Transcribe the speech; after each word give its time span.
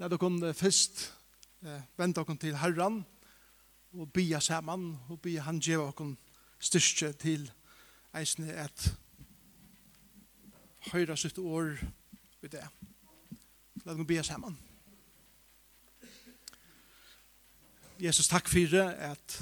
La 0.00 0.08
dere 0.08 0.54
først 0.56 1.02
eh, 1.60 1.80
vente 2.00 2.22
dere 2.24 2.36
til 2.40 2.54
Herren 2.56 3.02
og 3.92 4.06
bia 4.16 4.38
sammen 4.40 4.94
og 5.12 5.18
bia 5.20 5.42
han 5.44 5.58
gjeva 5.60 5.90
dere 5.92 6.14
styrke 6.56 7.10
til 7.20 7.44
eisene 8.16 8.54
at 8.62 8.86
høyre 10.88 11.18
sitt 11.20 11.36
år 11.36 11.76
i 12.40 12.48
det. 12.48 12.64
La 13.84 13.92
dere 13.92 14.08
bia 14.08 14.24
sammen. 14.24 14.56
Jesus, 18.00 18.32
takk 18.32 18.48
for 18.48 18.72
det 18.72 18.88
at 19.04 19.38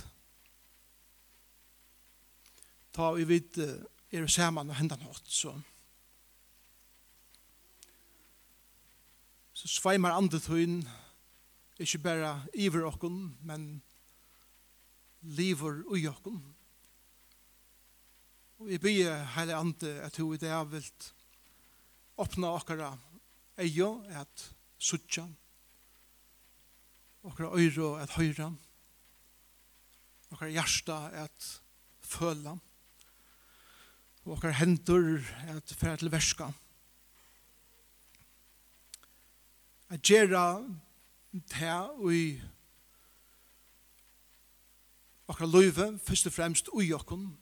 ta 2.98 3.12
vi 3.14 3.30
vidt 3.30 3.62
er 3.62 4.26
sammen 4.26 4.74
og 4.74 4.82
hendene 4.82 5.06
hatt, 5.06 5.30
så 5.30 5.54
så 9.58 9.66
sveimar 9.66 10.14
andet 10.14 10.46
hun, 10.46 10.84
ikke 11.82 11.98
bare 11.98 12.34
iver 12.54 12.84
okken, 12.86 13.32
men 13.42 13.82
lever 15.22 15.80
ui 15.90 16.04
okken. 16.06 16.36
Og 18.58 18.70
vi 18.70 18.78
byr 18.82 19.16
heile 19.34 19.56
ande 19.58 19.90
at 20.04 20.18
hun 20.18 20.36
i 20.36 20.38
det 20.38 20.50
er 20.50 20.68
vilt 20.70 21.08
åpna 22.18 22.52
okkara 22.54 22.92
eio 23.58 24.04
at 24.14 24.44
sutja, 24.78 25.26
okkara 27.26 27.50
øyro 27.58 27.96
at 27.98 28.14
høyra, 28.14 28.52
okkara 30.30 30.54
hjärsta 30.54 31.00
at 31.24 31.50
føla, 31.98 32.54
og 34.22 34.32
okkara 34.38 34.58
hendur 34.62 35.18
at 35.50 35.74
færa 35.74 35.98
til 35.98 36.14
verska. 36.14 36.52
at 39.88 40.02
gjera 40.02 40.64
det 41.32 41.78
ui 41.98 42.40
okra 45.28 45.46
løyve, 45.46 45.98
først 45.98 46.26
og 46.26 46.32
fremst 46.32 46.68
ui 46.72 46.92
okkon, 46.92 47.38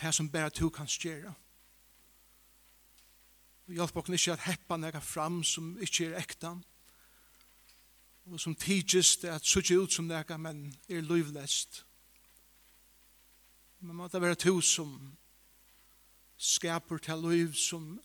det 0.00 0.14
som 0.14 0.30
bare 0.30 0.50
to 0.50 0.68
kan 0.70 0.86
gjera. 0.86 1.32
Vi 3.66 3.74
hjelper 3.78 4.02
okkon 4.02 4.14
ikkje 4.14 4.34
at 4.36 4.46
heppa 4.46 4.76
nega 4.76 5.00
fram 5.02 5.42
som 5.46 5.74
ikkje 5.82 6.10
er 6.10 6.18
ekta, 6.22 6.56
og 8.26 8.40
som 8.40 8.54
tidsis 8.54 9.16
det 9.22 9.30
at 9.34 9.46
sutje 9.46 9.78
ut 9.78 9.92
som 9.92 10.06
nega, 10.06 10.36
men 10.36 10.68
er 10.88 11.02
løyvlest. 11.02 11.84
Men 13.80 13.96
måtte 13.98 14.20
vera 14.20 14.34
være 14.34 14.42
to 14.44 14.60
som 14.60 15.16
skaper 16.38 16.98
til 16.98 17.22
løyv 17.22 17.54
som 17.54 17.98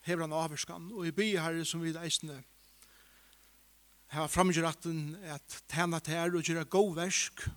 hever 0.00 0.22
han 0.22 0.32
avherskan, 0.32 0.90
og 0.92 1.06
i 1.06 1.10
byr 1.10 1.40
herre 1.40 1.64
som 1.64 1.82
vi 1.82 1.94
eisne 1.98 2.42
her 4.10 4.26
framgjør 4.26 4.68
at 4.68 4.86
at 5.22 5.62
tæna 5.68 5.98
til 5.98 6.36
og 6.36 6.42
gjøre 6.42 6.64
god 6.64 6.94
versk 6.94 7.48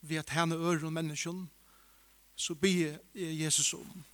ved 0.00 0.16
at 0.16 0.26
tæna 0.26 0.56
øre 0.56 0.86
og 0.86 0.92
menneskjon, 0.92 1.50
så 2.36 2.54
byr 2.54 2.96
Jesus 3.14 3.74
om 3.74 4.04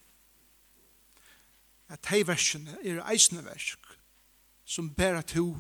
at 1.90 2.06
hei 2.06 2.22
versene 2.26 2.76
er 2.84 3.02
eisne 3.10 3.42
versk 3.44 3.78
som 4.64 4.92
bæra 4.94 5.22
to 5.26 5.56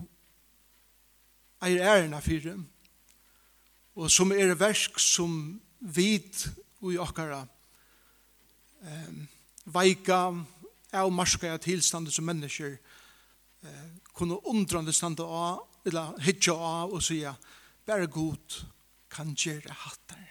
eier 1.66 1.82
ærena 1.82 2.20
fyrir 2.22 2.60
og 3.98 4.10
som 4.10 4.32
er 4.32 4.54
versk 4.54 5.00
som 5.02 5.60
vid 5.80 6.46
og 6.80 6.92
i 6.94 7.00
okkara 7.02 7.42
um, 8.80 9.26
veika 9.66 10.20
veika 10.30 10.44
av 10.92 11.12
marska 11.12 11.52
av 11.52 11.58
tilstande 11.58 12.10
som 12.10 12.24
mennesker 12.24 12.78
eh, 13.62 13.86
kunne 14.14 14.34
undrande 14.34 14.92
stande 14.92 15.22
av, 15.22 15.66
eller 15.84 16.18
hitja 16.20 16.54
av 16.54 16.94
og 16.94 17.02
sige, 17.02 17.34
bare 17.86 18.06
god 18.06 18.60
kan 19.10 19.34
gjøre 19.34 19.74
hattar. 19.74 20.26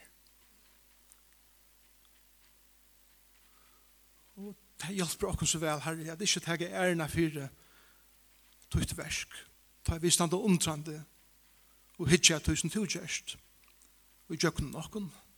Og 4.40 4.56
det 4.81 4.96
hjelper 4.96 5.31
okkur 5.31 5.50
så 5.50 5.59
vel, 5.59 5.81
Herre, 5.84 6.12
at 6.14 6.22
ikke 6.24 6.44
teg 6.46 6.68
ærna 6.69 7.08
fire 7.12 7.50
tøyt 8.72 8.96
versk. 8.98 9.34
Ta 9.84 9.98
vi 9.98 10.12
stande 10.14 10.38
undrande 10.38 11.02
og 12.00 12.08
hitja 12.12 12.40
tusen 12.40 12.72
tugjørst. 12.72 13.38
Og 14.30 14.38
gjøkken 14.38 14.72
nokken. 14.72 15.09
Og 15.09 15.28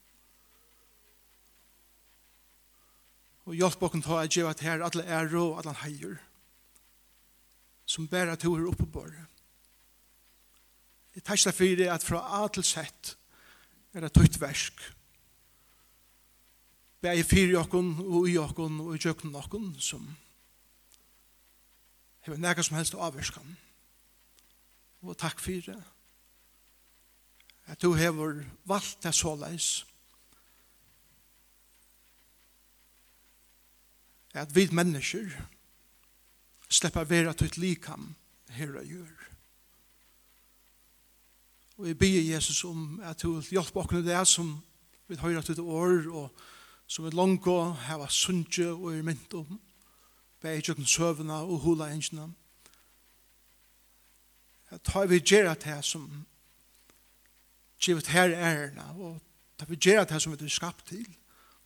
Og 3.46 3.56
hjelp 3.58 3.84
okken 3.84 4.04
ta 4.06 4.22
at 4.22 4.34
gjeva 4.34 4.54
her 4.62 4.84
alle 4.86 5.06
ære 5.06 5.40
og 5.40 5.58
alle 5.62 5.74
heier 5.84 6.20
som 7.92 8.08
bæra 8.08 8.36
to 8.36 8.56
her 8.56 8.68
oppe 8.70 8.86
på 8.88 9.04
det. 9.06 9.26
Jeg 11.16 11.24
tar 11.28 11.36
seg 11.36 11.56
for 11.56 11.76
det 11.76 11.90
at 11.92 12.04
fra 12.04 12.22
A 12.40 12.48
til 12.48 12.64
sett 12.64 13.16
er 13.94 14.06
det 14.06 14.14
tøyt 14.16 14.40
versk. 14.40 14.80
Bæg 17.02 17.20
i 17.20 17.26
fyr 17.28 17.52
i 17.52 17.58
okken 17.60 17.98
og 18.06 18.30
i 18.30 18.38
okken 18.40 18.80
og 18.80 18.96
i 18.96 19.02
jøkken 19.02 19.36
okken 19.36 19.74
som 19.80 20.06
hever 22.22 22.40
nega 22.40 22.64
som 22.64 22.78
helst 22.78 22.96
avverskan. 22.96 23.58
Og 25.02 25.18
takk 25.18 25.42
for 25.42 25.66
det. 25.66 25.80
At 27.66 27.82
du 27.82 27.94
hever 27.98 28.46
valgt 28.70 29.04
det 29.04 29.16
såleis. 29.16 29.86
at 34.34 34.56
vi 34.56 34.68
mennesker 34.72 35.30
slipper 36.70 37.04
være 37.04 37.34
til 37.34 37.48
et 37.48 37.58
likam 37.58 38.16
her 38.50 38.78
og 38.80 38.86
gjør. 38.86 39.18
Og 41.78 41.88
jeg 41.88 41.98
bier 41.98 42.34
Jesus 42.34 42.64
om 42.64 43.00
at 43.04 43.22
du 43.22 43.34
vil 43.34 43.58
hjelpe 43.58 43.80
oss 43.80 43.90
det 44.06 44.28
som 44.28 44.54
vi 45.08 45.18
høyre 45.18 45.42
til 45.42 45.60
år 45.60 46.08
og 46.12 46.42
som 46.88 47.06
vi 47.06 47.12
langt 47.16 47.48
og 47.48 47.76
hava 47.88 48.08
sunnje 48.08 48.68
og 48.70 48.94
er 48.94 49.04
mynt 49.04 49.34
om 49.34 49.60
bæg 50.42 50.70
i 50.70 50.86
søvna 50.86 51.42
og 51.44 51.60
hula 51.60 51.90
engina. 51.92 52.28
At 54.70 54.82
ta 54.82 55.06
vi 55.06 55.20
gjerra 55.20 55.54
det 55.54 55.84
som 55.86 56.26
givet 57.80 58.08
her 58.08 58.30
ærena 58.30 58.92
og 58.94 59.22
ta 59.58 59.66
vi 59.66 59.76
gjerra 59.76 60.06
det 60.06 60.22
som 60.22 60.34
vi 60.34 60.46
er 60.46 60.50
skapt 60.50 60.88
til, 60.88 61.08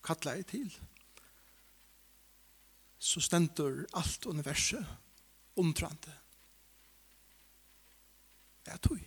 kattla 0.03 0.41
til 0.41 0.71
så 2.99 3.21
stendur 3.21 3.85
alt 3.93 4.25
universet 4.25 4.85
omtrande. 5.55 6.13
Ja, 8.67 8.77
tog. 8.77 8.99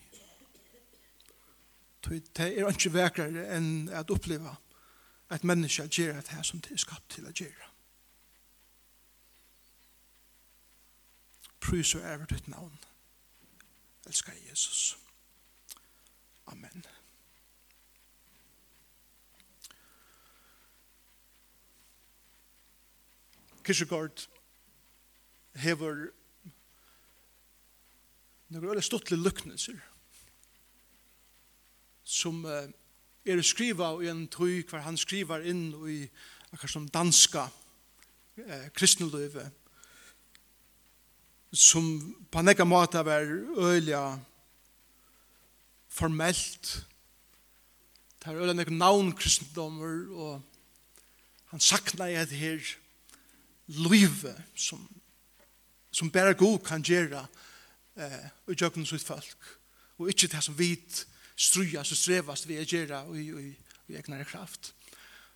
Tog, 2.01 2.13
det 2.13 2.45
er 2.47 2.69
ikke 2.69 2.93
vekrere 2.93 3.47
enn 3.57 3.89
at 3.93 4.11
oppleva 4.11 4.55
at 5.29 5.43
menneska 5.43 5.85
gjør 5.85 6.21
det 6.21 6.33
her 6.33 6.43
som 6.43 6.61
det 6.61 6.73
er 6.73 6.81
skapt 6.81 7.09
til 7.13 7.27
å 7.29 7.33
gjøre. 7.35 7.67
Prys 11.59 11.93
og 11.95 12.07
ære 12.07 12.29
ditt 12.31 12.47
navn. 12.47 12.79
Elskar 14.07 14.33
Jesus. 14.49 14.97
Amen. 16.47 16.85
Kyrkjegård 23.69 24.23
hever 25.61 26.07
noen 28.49 28.63
veldig 28.65 28.81
stortlige 28.81 29.21
luknelser 29.21 29.77
som 32.01 32.39
uh, 32.49 32.65
er 33.29 33.43
skriva 33.45 33.91
i 34.01 34.09
en 34.09 34.23
tøy 34.33 34.63
hver 34.65 34.81
han 34.87 34.97
skriver 34.97 35.45
inn 35.45 35.67
i 35.85 35.99
akkurat 36.49 36.73
som 36.73 36.89
danska 36.89 37.45
eh, 38.41 38.65
kristneløyve 38.73 39.45
som 41.53 41.93
på 42.33 42.41
en 42.41 42.49
nekka 42.49 42.65
måte 42.65 43.05
var 43.05 43.29
øyla 43.69 44.03
formelt. 45.93 46.73
Det 48.17 48.33
er 48.33 48.41
øyla 48.41 48.57
nekka 48.57 48.73
navn 48.73 49.13
kristendommer 49.13 50.09
og 50.09 50.41
han 51.53 51.61
sakna 51.61 52.09
i 52.09 52.17
et 52.17 52.33
her 52.33 52.77
livet 53.77 54.37
som, 54.55 54.81
som 55.91 56.11
bare 56.13 56.33
god 56.37 56.59
kan 56.65 56.83
gjøre 56.83 57.21
eh, 57.99 58.25
og 58.47 58.55
gjøre 58.55 58.85
sitt 58.85 59.05
folk. 59.05 59.49
Og 59.99 60.09
ikke 60.09 60.31
det 60.31 60.43
som 60.43 60.57
vit 60.57 61.03
strujas 61.39 61.91
og 61.93 61.99
strevast 61.99 62.47
vi 62.49 62.59
gjøre 62.63 63.03
og, 63.07 63.17
og, 63.17 63.49
og, 63.89 63.95
egnere 63.95 64.25
kraft. 64.27 64.73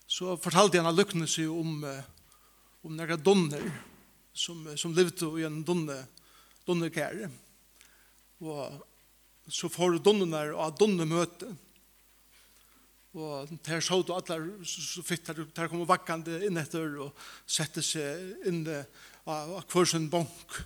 Så 0.08 0.36
fortalte 0.38 0.82
han 0.82 0.96
lykkene 0.96 1.28
seg 1.30 1.50
om, 1.50 1.80
om 2.84 2.94
noen 2.94 3.22
donner 3.24 3.64
som, 4.34 4.66
som 4.78 4.94
levde 4.94 5.30
i 5.40 5.46
en 5.48 5.64
donne, 5.66 5.96
donnekære. 6.68 7.30
Og 8.44 8.84
så 9.50 9.70
får 9.72 9.98
donnerne 10.04 10.54
av 10.54 10.76
donnemøtet 10.78 11.52
Og 13.14 13.50
der 13.66 13.82
så 13.86 14.00
du 14.02 14.14
alle 14.16 14.66
så 14.66 15.04
fitt 15.06 15.28
der, 15.28 15.44
der 15.46 15.70
kom 15.70 15.86
vakkande 15.86 16.40
inn 16.48 16.58
etter 16.58 16.96
og 17.06 17.26
sette 17.46 17.84
seg 17.86 18.48
inn 18.50 18.64
av 19.30 19.60
hver 19.70 19.86
sin 19.86 20.10
bank 20.10 20.58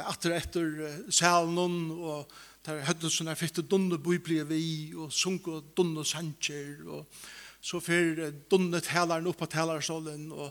atter 0.00 0.32
etter 0.38 0.70
salen 1.12 1.90
og 1.92 2.32
der 2.64 2.80
hadde 2.86 3.10
sånne 3.10 3.34
fitte 3.36 3.64
dunne 3.66 3.98
bøyblige 4.00 4.46
vi 4.48 4.64
og 4.94 5.12
sunke 5.12 5.58
og 5.58 5.72
dunne 5.76 6.04
sanger 6.06 6.80
og 6.86 7.22
så 7.62 7.80
fer 7.82 8.30
dunne 8.50 8.80
taleren 8.82 9.28
opp 9.30 9.42
på 9.42 9.50
talersålen 9.50 10.30
og, 10.32 10.50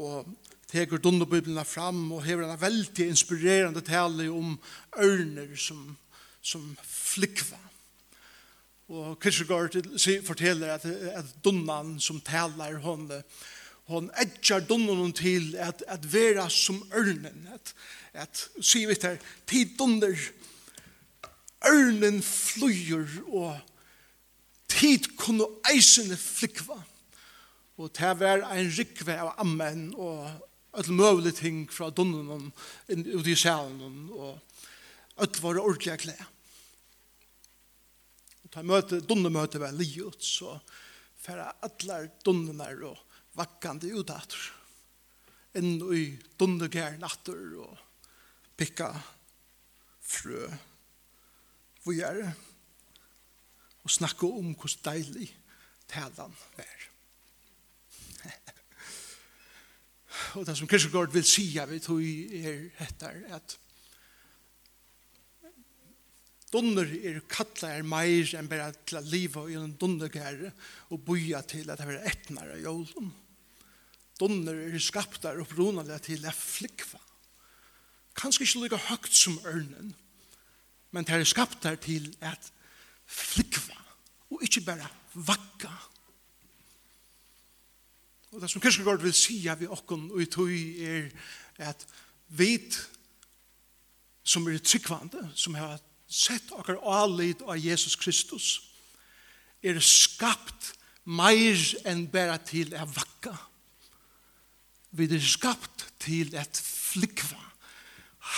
og 0.00 0.32
teker 0.70 1.00
dunne 1.02 1.28
bøyblene 1.28 1.64
fram 1.64 2.02
og 2.16 2.24
hever 2.26 2.48
en 2.48 2.60
veldig 2.60 3.08
inspirerende 3.12 3.82
tale 3.84 4.28
om 4.32 4.56
ørner 4.98 5.54
som, 5.56 5.96
som 6.42 6.66
flikva. 6.84 7.58
Og 8.90 9.20
Kierkegaard 9.22 9.76
forteller 10.26 10.72
at, 10.74 10.84
at 11.14 11.34
dunnan 11.44 12.00
som 12.02 12.18
taler 12.26 12.80
hon, 12.82 13.06
hon 13.86 14.08
edger 14.18 14.64
dunnan 14.66 15.12
til 15.14 15.54
at, 15.62 15.84
at 15.86 16.06
vera 16.12 16.48
som 16.50 16.82
ørnen, 16.90 17.46
at, 17.54 17.74
at 18.12 18.48
sier 18.58 18.90
vi 18.90 18.96
her, 18.98 19.20
tid 19.46 19.76
dunder, 19.78 20.18
ørnen 21.70 22.18
flyr, 22.22 23.06
og 23.30 23.60
tid 24.74 25.06
kunne 25.20 25.46
eisene 25.70 26.18
flikva. 26.18 26.80
Og 27.78 27.94
det 27.94 28.12
var 28.18 28.42
en 28.50 28.74
rikve 28.74 29.14
av 29.22 29.36
ammen, 29.38 29.92
og 29.94 30.26
alle 30.74 30.98
mulige 30.98 31.38
ting 31.38 31.62
fra 31.72 31.92
dunnan 31.94 32.50
ut 32.90 33.26
i 33.26 33.38
salen 33.38 34.10
og 34.14 34.38
alt 35.20 35.42
var 35.42 35.58
ordentlig 35.62 35.98
klær 36.02 36.28
ta 38.50 38.62
møte, 38.66 39.00
dunne 39.06 39.30
møte 39.32 39.60
var 39.62 39.74
livet, 39.76 40.22
så 40.22 40.56
færa 41.20 41.50
allar 41.66 42.08
dunnene 42.24 42.70
og 42.88 42.98
vakkande 43.38 43.92
utater. 43.94 44.40
Inn 45.58 45.80
i 45.94 46.04
dunnegjær 46.38 46.98
natter 47.02 47.40
og 47.62 47.78
pikka 48.58 48.90
frø. 50.10 50.46
Hvor 51.82 51.96
gjør 51.96 52.20
det? 52.20 52.30
Og 53.84 53.90
snakke 53.90 54.28
om 54.28 54.54
hvor 54.54 54.72
deilig 54.84 55.30
talan 55.90 56.34
er. 56.60 56.86
og 60.36 60.46
det 60.46 60.56
som 60.58 60.68
Kirchegård 60.68 61.12
vil 61.14 61.24
sige 61.24 61.66
vi 61.70 61.80
tog 61.82 62.02
er 62.02 62.68
etter 62.84 63.22
at 63.34 63.56
Dunner 66.50 66.88
er 67.06 67.20
kalla 67.30 67.70
er 67.76 67.86
meir 67.86 68.26
enn 68.34 68.48
bare 68.50 68.72
til 68.82 68.98
å 68.98 69.04
liva 69.06 69.44
i 69.46 69.56
en 69.58 69.76
dunnergære 69.78 70.50
og 70.90 71.02
boja 71.06 71.44
til 71.46 71.70
at 71.70 71.78
det 71.78 71.86
er 71.94 72.08
etnare 72.10 72.58
i 72.58 72.64
jólum. 72.64 73.12
Dunner 74.18 74.58
er 74.66 74.82
skaptar 74.82 75.38
opprunalega 75.40 76.00
til 76.02 76.26
å 76.26 76.32
flikva. 76.34 76.98
Kanskje 78.18 78.44
ikke 78.44 78.64
lika 78.64 78.80
høgt 78.90 79.14
som 79.14 79.38
ørnen, 79.46 79.94
men 80.90 81.06
det 81.06 81.14
er 81.14 81.28
skaptar 81.28 81.78
til 81.80 82.10
at 82.18 82.50
flikva 83.06 83.78
og 84.30 84.42
ikke 84.46 84.64
bare 84.66 84.88
vakka. 85.14 85.70
Og 88.30 88.42
det 88.42 88.50
som 88.50 88.62
Kirskegård 88.62 89.02
vil 89.02 89.14
sija 89.14 89.56
vi 89.58 89.70
okkon 89.70 90.10
og 90.10 90.22
i 90.22 90.26
tog 90.30 90.50
er 90.50 91.08
at 91.70 91.86
vit 92.38 92.76
som 94.22 94.46
er 94.46 94.60
tryggvande, 94.62 95.24
som 95.34 95.56
har 95.58 95.78
sett 96.10 96.50
okkar 96.50 96.80
alit 96.82 97.42
av 97.46 97.58
Jesus 97.58 97.94
Kristus, 97.96 98.58
er 99.62 99.78
skapt 99.84 100.72
meir 101.06 101.60
enn 101.86 102.06
bæra 102.10 102.38
til 102.42 102.74
å 102.74 102.86
vakka. 102.90 103.36
Vi 104.90 105.06
er 105.06 105.22
skapt 105.22 105.86
til 106.02 106.34
et 106.34 106.58
flikva, 106.58 107.38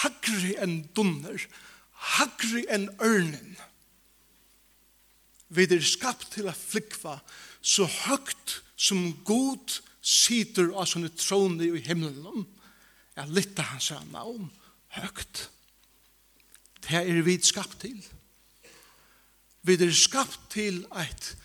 hagri 0.02 0.52
enn 0.60 0.82
dunner, 0.96 1.46
hagri 2.18 2.66
enn 2.68 2.90
ørnen. 3.00 3.56
Vi 5.52 5.64
er 5.64 5.84
skapt 5.84 6.32
til 6.34 6.50
et 6.52 6.58
flikva 6.58 7.18
så 7.62 7.86
høgt 7.86 8.60
som 8.76 9.12
god 9.24 9.80
sitter 10.02 10.72
av 10.74 10.88
sånne 10.90 11.12
trone 11.16 11.70
i 11.70 11.82
himmelen, 11.86 12.44
er 13.16 13.28
lytter 13.32 13.64
hans 13.68 13.92
navn, 14.12 14.50
høgt. 14.98 15.46
Høgt 15.46 15.61
Det 16.82 16.98
er 16.98 17.22
vi 17.22 17.38
skapt 17.42 17.80
til. 17.80 17.98
Vi 19.62 19.72
er 19.72 19.92
skapt 19.92 20.40
til 20.50 20.86
et 20.98 21.36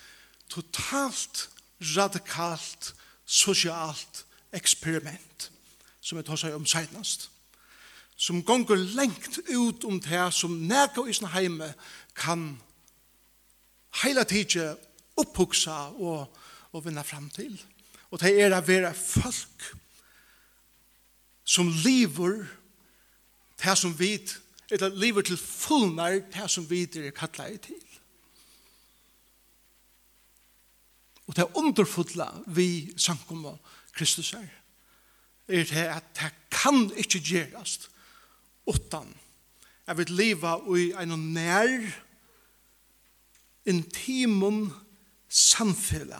totalt, 0.49 1.49
radikalt, 1.81 2.95
sosialt 3.25 4.25
eksperiment 4.53 5.51
som 6.01 6.17
vi 6.17 6.23
tar 6.23 6.39
seg 6.39 6.55
om 6.55 6.65
senest 6.65 7.29
Som 8.17 8.43
gonger 8.43 8.79
lengt 8.97 9.37
ut 9.49 9.83
om 9.85 9.99
det 10.01 10.33
som 10.33 10.55
nega 10.67 11.03
i 11.05 11.13
sin 11.13 11.27
heime 11.27 11.73
kan 12.15 12.55
heila 14.01 14.23
tidsje 14.23 14.71
opphugsa 15.17 15.91
og, 15.93 16.37
og 16.71 16.85
vinna 16.85 17.03
fram 17.05 17.29
til. 17.29 17.53
Og 18.09 18.21
det 18.21 18.33
er 18.41 18.55
å 18.55 18.61
være 18.65 18.93
folk 18.97 19.67
som 21.45 21.69
lever 21.69 22.47
det 23.61 23.77
som 23.77 23.93
vidt 23.99 24.33
eller 24.71 24.89
lever 24.89 25.21
til 25.21 25.37
fullnar 25.37 26.19
det 26.33 26.49
som 26.51 26.69
vi 26.69 26.83
er 26.83 27.47
i 27.47 27.57
til. 27.57 27.83
Og 31.27 31.35
det 31.35 31.47
underfodla 31.55 32.27
vi 32.47 32.93
samkommer 32.97 33.57
Kristus 33.93 34.33
er, 34.33 34.47
er 35.47 35.63
det 35.63 35.87
at 35.87 36.03
det 36.15 36.33
kan 36.51 36.91
ikke 36.95 37.19
gjerast 37.19 37.89
utan 38.67 39.15
jeg 39.87 39.97
vil 39.97 40.11
leva 40.11 40.57
i 40.75 40.91
en 40.99 41.15
nær 41.33 41.85
intimum 43.67 44.67
samfella 45.29 46.19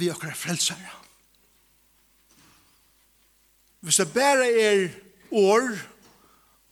vi 0.00 0.08
okkar 0.12 0.32
frelsare. 0.36 0.92
Hvis 3.80 3.98
det 4.00 4.12
bare 4.14 4.48
er 4.48 4.88
år, 5.30 5.91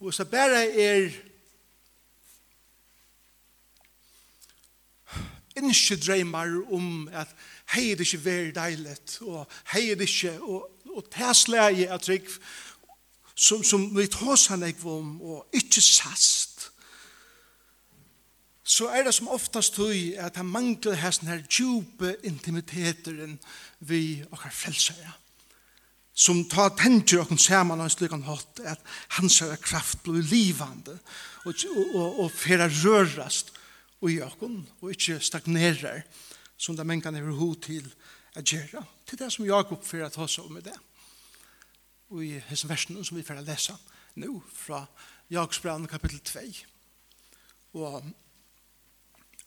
Og 0.01 0.15
så 0.15 0.25
bare 0.25 0.65
er 0.81 1.11
innskje 5.61 5.99
dreymar 6.01 6.55
om 6.73 7.09
at 7.13 7.29
hei 7.75 7.93
det 7.95 8.07
ikke 8.09 8.25
vær 8.25 8.51
deilet, 8.57 9.19
og 9.21 9.45
hei 9.75 9.91
det 9.93 10.09
ikke, 10.09 10.39
og, 10.41 10.71
og 10.89 11.05
tæsleie 11.13 11.91
at 11.93 12.07
trygg, 12.07 12.29
som, 13.35 13.65
som 13.65 13.87
vi 13.97 14.07
tås 14.07 14.47
han 14.47 14.65
ikke 14.67 14.89
om, 14.89 15.21
og 15.21 15.47
ikke 15.53 15.81
sast, 15.81 16.71
så 18.65 18.89
er 18.89 19.03
det 19.05 19.15
som 19.15 19.29
oftast 19.29 19.75
tøy 19.75 20.15
at 20.17 20.37
han 20.39 20.47
mangler 20.47 20.95
her 20.97 21.13
sånne 21.13 21.35
her 21.35 21.49
djupe 21.51 22.15
intimiteten 22.25 23.41
vi 23.81 24.23
og 24.31 24.45
har 24.45 24.55
frelsere. 24.55 25.03
Ja 25.03 25.17
som 26.21 26.43
tar 26.53 26.75
tenker 26.77 27.23
og 27.23 27.39
saman 27.41 27.81
og 27.81 27.93
slik 27.93 28.13
han 28.13 28.27
hatt 28.27 28.61
at 28.69 28.83
hans 29.17 29.41
kraft 29.65 30.03
blir 30.05 30.27
livande 30.29 30.99
og, 31.47 31.55
og, 31.55 31.95
og, 31.95 32.21
og 32.25 32.31
færa 32.35 32.69
rørast 32.69 33.55
og 34.01 34.13
i 34.13 34.21
okon 34.25 34.61
og 34.81 34.93
ikke 34.93 35.21
stagnerer 35.21 36.03
som 36.61 36.77
det 36.77 37.03
kan 37.03 37.17
er 37.17 37.33
ho 37.33 37.55
til 37.55 37.87
at 38.37 38.45
gjerra 38.45 38.85
til 39.07 39.19
det 39.19 39.33
som 39.33 39.47
Jakob 39.47 39.85
færa 39.85 40.11
ta 40.13 40.27
seg 40.29 40.45
om 40.45 40.59
i 40.61 40.63
det. 40.63 40.77
Og 42.11 42.25
i 42.25 42.39
hans 42.49 42.69
versen 42.69 43.01
som 43.05 43.17
vi 43.17 43.25
færa 43.25 43.41
lesa 43.41 43.75
nu 44.15 44.43
fra 44.53 44.85
Jakobsbrand 45.31 45.89
kapittel 45.89 46.21
2 46.21 46.41
og 47.81 48.05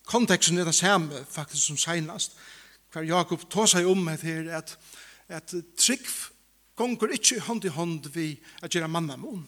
konteksten 0.06 0.58
er 0.58 0.66
det 0.66 0.76
samme 0.76 1.26
faktisk 1.30 1.66
som 1.68 1.78
senast 1.78 2.38
hver 2.92 3.04
Jakob 3.04 3.50
tar 3.52 3.68
seg 3.68 3.86
om 3.86 4.08
at, 4.08 4.24
at, 4.24 4.78
at 5.28 5.54
trygg 5.78 6.08
gonger 6.76 7.14
ikkje 7.14 7.42
hånd 7.46 7.66
i 7.66 7.74
hånd 7.74 8.08
vi 8.14 8.30
at 8.62 8.74
gjøre 8.74 8.90
manna 8.92 9.18
mån. 9.20 9.44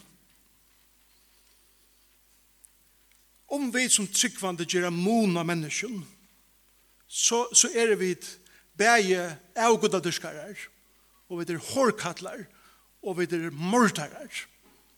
Om 3.55 3.69
vi 3.73 3.85
som 3.89 4.07
tryggvande 4.09 4.65
gjøre 4.67 4.91
mån 4.93 5.37
av 5.37 5.47
menneskjen, 5.47 6.01
så, 7.07 7.45
så 7.53 7.69
er 7.77 7.95
vi 7.99 8.15
bæge 8.77 9.21
avgodadurskarar, 9.55 10.57
og 11.29 11.39
vi 11.39 11.53
er 11.53 11.61
hårkattlar, 11.71 12.43
og 13.05 13.19
vi 13.19 13.29
er 13.29 13.51
mordarar. 13.53 14.41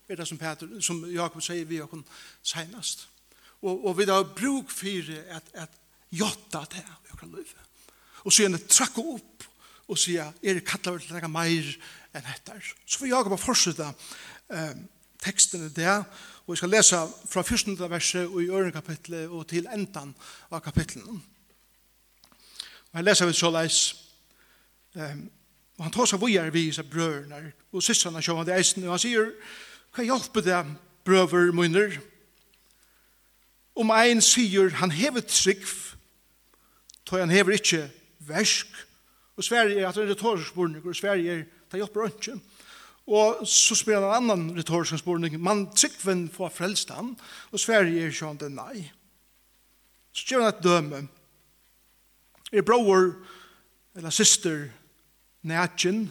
Er 0.08 0.16
det 0.16 0.26
som, 0.28 0.38
Peter, 0.40 0.68
som 0.80 1.04
Jakob 1.12 1.44
sier 1.44 1.68
vi 1.68 1.82
okkur 1.84 2.00
senast. 2.42 3.04
Og, 3.60 3.84
og 3.84 3.98
vi 3.98 4.06
har 4.08 4.24
bruk 4.24 4.70
for 4.72 5.12
at, 5.34 5.50
at 5.52 5.74
jotta 6.10 6.64
det 6.72 6.80
her 6.80 6.94
i 7.04 7.12
okra 7.12 7.28
liv. 7.34 7.52
Og 8.24 8.32
så 8.32 8.44
gjerne 8.44 8.60
trakka 8.64 9.04
opp 9.04 9.44
og 9.88 10.00
sier, 10.00 10.32
er 10.42 10.58
det 10.58 10.66
kattlar 10.68 11.00
til 11.00 11.12
å 11.12 11.16
legge 11.16 11.30
meir, 11.32 11.68
enn 12.18 12.28
hettar. 12.28 12.62
Så 12.86 13.04
vi 13.04 13.12
jager 13.12 13.32
på 13.32 13.40
fortsette 13.40 13.86
eh, 14.50 14.74
teksten 15.22 15.66
i 15.66 15.72
det, 15.74 15.96
og 16.46 16.54
vi 16.54 16.58
skal 16.60 16.72
lese 16.72 17.00
fra 17.28 17.42
14. 17.42 17.78
verset 17.90 18.26
og 18.26 18.42
i 18.42 18.50
øren 18.50 18.72
kapitlet 18.72 19.28
og 19.28 19.46
til 19.50 19.68
endan 19.72 20.14
av 20.50 20.62
kapitlen. 20.64 21.22
Og 22.88 22.96
her 22.96 23.04
leser 23.04 23.28
vi 23.28 23.36
så 23.36 23.50
leis, 23.52 23.80
eh, 24.96 25.16
og 25.78 25.84
han 25.86 25.94
tar 25.94 26.08
seg 26.10 26.22
vujer 26.22 26.50
vi 26.50 26.68
seg 26.74 26.88
brøderne 26.90 27.52
og 27.72 27.84
systrene 27.84 28.22
sjå 28.24 28.38
han 28.38 28.48
det 28.48 28.56
eisen, 28.56 28.86
og 28.86 28.96
han 28.96 29.02
sier, 29.02 29.28
hva 29.94 30.06
hjelper 30.06 30.46
det 30.46 30.62
brøver 31.06 31.52
munner? 31.54 31.98
Om 33.78 33.92
ein 33.94 34.22
sier 34.24 34.72
han 34.80 34.90
hever 34.90 35.22
trygg, 35.22 35.62
tog 37.06 37.20
han 37.22 37.30
hever 37.30 37.54
ikke 37.56 37.84
versk, 38.26 38.66
og 39.38 39.44
Sverige 39.44 39.80
er 39.80 39.88
at 39.88 39.94
det 39.94 40.02
er 40.02 40.10
retorisk 40.10 40.50
spørning, 40.50 40.82
og 40.82 40.96
Sverige 40.96 41.36
er 41.36 41.44
det 41.70 41.80
hjelper 41.82 42.08
ikke. 42.08 42.36
Og 43.08 43.42
så 43.48 43.76
spør 43.78 44.02
han 44.02 44.08
en 44.08 44.16
annan 44.18 44.56
retorisk 44.58 45.00
spørning, 45.00 45.38
man 45.40 45.66
tryggven 45.72 46.26
får 46.32 46.52
frelst 46.52 46.92
han, 46.92 47.14
og 47.52 47.60
Sverige 47.60 48.04
er 48.04 48.12
ikke 48.12 48.28
han 48.28 48.40
det 48.40 48.50
nei. 48.52 48.84
Så 50.12 50.26
gjør 50.28 50.44
han 50.44 50.52
et 50.52 50.64
døme. 50.64 51.02
Er 52.52 52.64
bror, 52.64 53.14
eller 53.96 54.12
syster, 54.14 54.68
nætjen, 55.42 56.08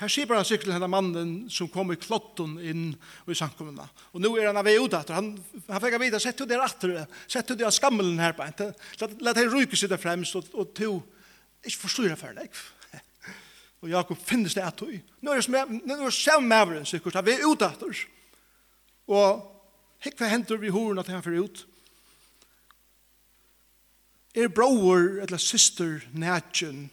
Her 0.00 0.08
sier 0.08 0.24
bare 0.24 0.40
han 0.40 0.46
sikkert 0.48 0.70
til 0.70 0.72
henne 0.72 0.88
mannen 0.88 1.32
som 1.52 1.68
kom 1.68 1.90
i 1.92 1.98
klotten 2.00 2.54
inn 2.64 2.84
i 3.28 3.34
samkommende. 3.36 3.84
Og 4.16 4.22
nå 4.24 4.30
er 4.38 4.46
han 4.48 4.56
av 4.56 4.64
vei 4.64 4.78
ut. 4.80 4.94
Han, 5.12 5.34
han 5.66 5.82
fikk 5.82 5.96
vite, 6.00 6.20
sett 6.24 6.40
du 6.40 6.46
der 6.48 6.62
atter, 6.64 7.02
sett 7.28 7.52
jo 7.52 7.56
der 7.60 7.74
skammelen 7.74 8.16
her 8.22 8.32
på 8.32 8.46
en. 8.46 8.72
La 9.20 9.34
deg 9.36 9.52
ryke 9.52 9.76
sitte 9.76 10.00
fremst, 10.00 10.38
og, 10.40 10.48
og 10.56 10.72
to, 10.72 10.94
ikke 11.60 11.82
forstår 11.82 12.08
det 12.14 12.16
for 12.22 12.38
deg. 12.38 12.62
Og 13.80 13.88
Jakob 13.88 14.18
finnes 14.18 14.54
det 14.54 14.64
at 14.64 14.80
du. 14.80 14.90
Nå 15.24 15.32
er 15.32 15.40
det 15.40 16.12
som 16.12 16.44
maveren, 16.44 16.86
sikkert, 16.86 17.16
at 17.16 17.26
vi 17.26 17.36
er 17.38 17.46
ute 17.48 17.64
etter. 17.64 18.04
Og 19.08 19.40
hikk 20.04 20.20
hva 20.20 20.28
hender 20.30 20.60
vi 20.60 20.72
horen 20.72 21.00
at 21.00 21.08
han 21.08 21.24
fyrir 21.24 21.46
ut. 21.48 21.64
Er 24.36 24.52
bror 24.52 25.18
eller 25.24 25.40
syster 25.42 26.04
nætjen 26.12 26.90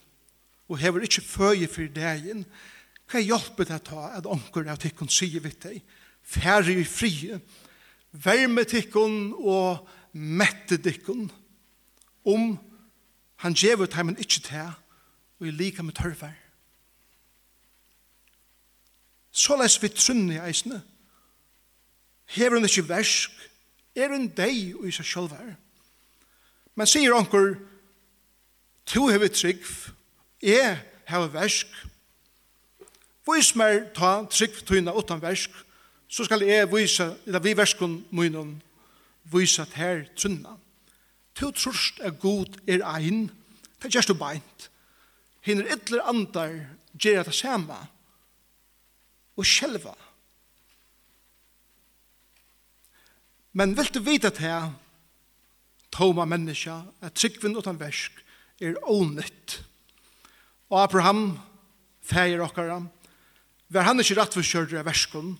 og 0.67 0.79
hever 0.81 1.05
ikke 1.05 1.21
føje 1.21 1.67
for 1.71 1.87
dagen, 1.95 2.45
hva 3.07 3.21
hjelper 3.23 3.69
det 3.69 3.83
ta 3.87 4.09
at 4.17 4.27
onker 4.27 4.67
av 4.67 4.81
tikkun 4.83 5.11
sier 5.11 5.43
vitt 5.43 5.61
deg? 5.63 5.79
Færre 6.27 6.73
i 6.73 6.83
frie, 6.83 7.37
verme 8.11 8.65
tikkun 8.67 9.31
og 9.37 9.87
mette 10.11 10.79
tikkun 10.83 11.29
om 12.27 12.57
han 13.43 13.55
gjevet 13.55 13.95
heimen 13.95 14.19
ikke 14.19 14.43
til 14.49 14.73
og 15.37 15.47
i 15.47 15.53
lika 15.53 15.85
med 15.85 15.95
tørfer. 15.95 16.33
Så 19.37 19.57
les 19.61 19.77
vi 19.81 19.91
trunne 19.93 20.33
i 20.33 20.41
eisene. 20.41 20.81
Hever 22.33 22.57
hun 22.57 22.65
ikke 22.65 22.87
versk, 22.89 23.31
er 23.95 24.09
hun 24.13 24.27
deg 24.33 24.73
og 24.79 24.87
i 24.89 24.93
seg 24.95 25.05
selv 25.05 25.35
her. 25.37 25.53
Men 26.77 26.89
sier 26.89 27.13
anker, 27.15 27.55
to 28.85 29.07
hever 29.11 29.29
trygg, 29.33 29.61
jeg 30.41 30.79
hever 31.09 31.31
versk, 31.33 31.69
Vis 33.27 33.49
mer 33.59 33.81
ta 33.95 34.21
trygg 34.31 34.61
tøyna 34.67 34.93
utan 34.95 35.19
versk, 35.19 35.51
så 36.07 36.23
skal 36.23 36.45
jeg 36.47 36.69
vise, 36.71 37.09
eller 37.25 37.43
vi 37.43 37.57
verskun 37.57 37.97
munnen, 38.15 38.53
vise 39.27 39.61
at 39.65 39.75
her 39.75 40.05
trunna. 40.15 40.55
To 41.35 41.51
trust 41.51 41.99
er 41.99 42.15
god 42.15 42.55
er 42.67 42.85
ein, 42.87 43.27
det 43.81 43.89
er 43.89 43.97
just 43.99 44.13
og 44.13 44.19
beint. 44.21 44.69
Hinner 45.43 45.67
ytler 45.75 46.07
andar 46.07 46.55
gjer 46.95 47.27
det 47.27 47.35
samme, 47.35 47.75
og 49.37 49.45
sjelva. 49.45 49.93
Men 53.57 53.73
vil 53.77 53.89
du 53.93 54.01
vite 54.05 54.29
at 54.29 54.41
her, 54.41 54.69
toma 55.93 56.27
menneska, 56.29 56.81
at 57.01 57.15
tryggvinn 57.17 57.57
utan 57.57 57.79
versk, 57.79 58.19
er 58.61 58.77
ånytt. 58.85 59.61
Og 60.69 60.81
Abraham, 60.83 61.39
feir 62.05 62.41
okkara, 62.43 62.81
var 63.73 63.87
han 63.87 64.01
ikke 64.01 64.17
rett 64.19 64.37
for 64.37 64.45
kjørdre 64.45 64.85
verskon, 64.85 65.35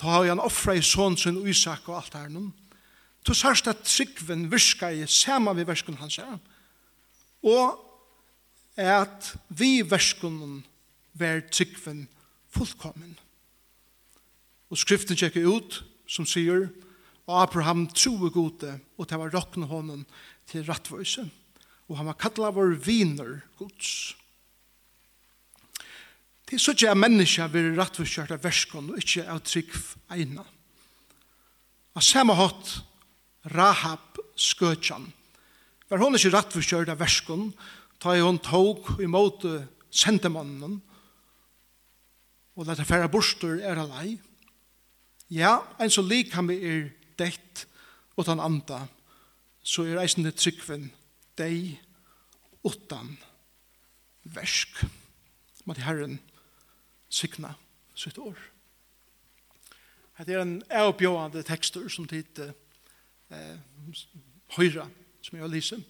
ta 0.00 0.24
han 0.24 0.42
offra 0.42 0.74
i 0.74 0.82
sånn 0.82 1.16
sin 1.18 1.38
Isak 1.46 1.86
og 1.88 2.00
alt 2.00 2.16
herren, 2.18 2.50
to 3.24 3.36
sørst 3.36 3.70
at 3.70 3.86
tryggvinn 3.86 4.48
virka 4.52 4.90
i 4.92 5.06
sama 5.08 5.54
vi 5.56 5.64
verskon 5.66 5.98
hans 6.00 6.18
er, 6.20 6.36
og 7.44 7.78
at 8.80 9.30
vi 9.48 9.78
verskon 9.86 10.64
var 11.14 11.44
tryggvinn 11.48 12.08
fullkommen. 12.54 13.14
Og 14.72 14.80
skriften 14.80 15.18
tjekker 15.18 15.46
ut, 15.46 15.82
som 16.08 16.26
sier, 16.28 16.68
og 17.24 17.40
Abraham 17.40 17.86
troe 17.92 18.30
gode, 18.32 18.74
og 18.98 19.08
det 19.08 19.18
var 19.20 19.32
råkne 19.32 19.68
hånden 19.68 20.04
til 20.50 20.64
rattvøyse. 20.68 21.24
Og 21.88 21.98
han 21.98 22.08
var 22.08 22.18
kallet 22.20 22.56
vår 22.56 22.76
viner, 22.84 23.38
gods. 23.58 24.14
Det 26.44 26.58
er 26.58 26.60
så 26.60 26.74
ikke 26.76 26.90
at 26.92 27.00
mennesker 27.00 27.48
vil 27.52 27.72
rattvøyskjørt 27.78 28.34
av 28.36 28.42
verskene, 28.44 28.92
og 28.92 29.00
ikke 29.00 29.24
av 29.32 29.40
trygg 29.44 29.72
egna. 30.12 30.44
Og 31.94 32.04
samme 32.04 32.36
hatt, 32.36 32.74
Rahab 33.54 34.20
skøtjan, 34.40 35.06
var 35.88 36.00
hun 36.00 36.16
ikke 36.16 36.32
rattvøyskjørt 36.34 36.92
av 36.92 37.00
verskene, 37.00 37.52
ta 38.00 38.12
i 38.16 38.20
hun 38.24 38.40
tog 38.44 38.88
imot 39.00 39.44
sendemannen, 39.94 40.80
og 42.54 42.68
lette 42.68 42.84
færre 42.86 43.08
borster 43.10 43.58
er 43.64 43.80
alene. 43.80 44.20
Ja, 45.30 45.58
en 45.80 45.90
så 45.90 46.02
lik 46.02 46.32
han 46.34 46.48
vi 46.48 46.58
er 46.68 46.90
dett 47.18 47.64
og 48.16 48.24
utan 48.24 48.40
anda, 48.40 48.84
så 49.64 49.86
er 49.88 50.02
eisende 50.02 50.34
tryggven 50.36 50.90
deg 51.38 51.78
utan 52.64 53.16
versk. 54.24 54.84
Måte 55.64 55.84
Herren 55.84 56.18
sykna 57.08 57.54
sitt 57.96 58.18
år. 58.18 58.36
Det 60.18 60.34
er 60.34 60.44
en 60.44 60.62
avbjående 60.70 61.42
tekster 61.42 61.88
som 61.90 62.06
tid 62.06 62.38
eh, 62.38 63.56
høyra, 64.54 64.86
som 65.22 65.36
jeg 65.36 65.42
har 65.42 65.50
lyser. 65.50 65.80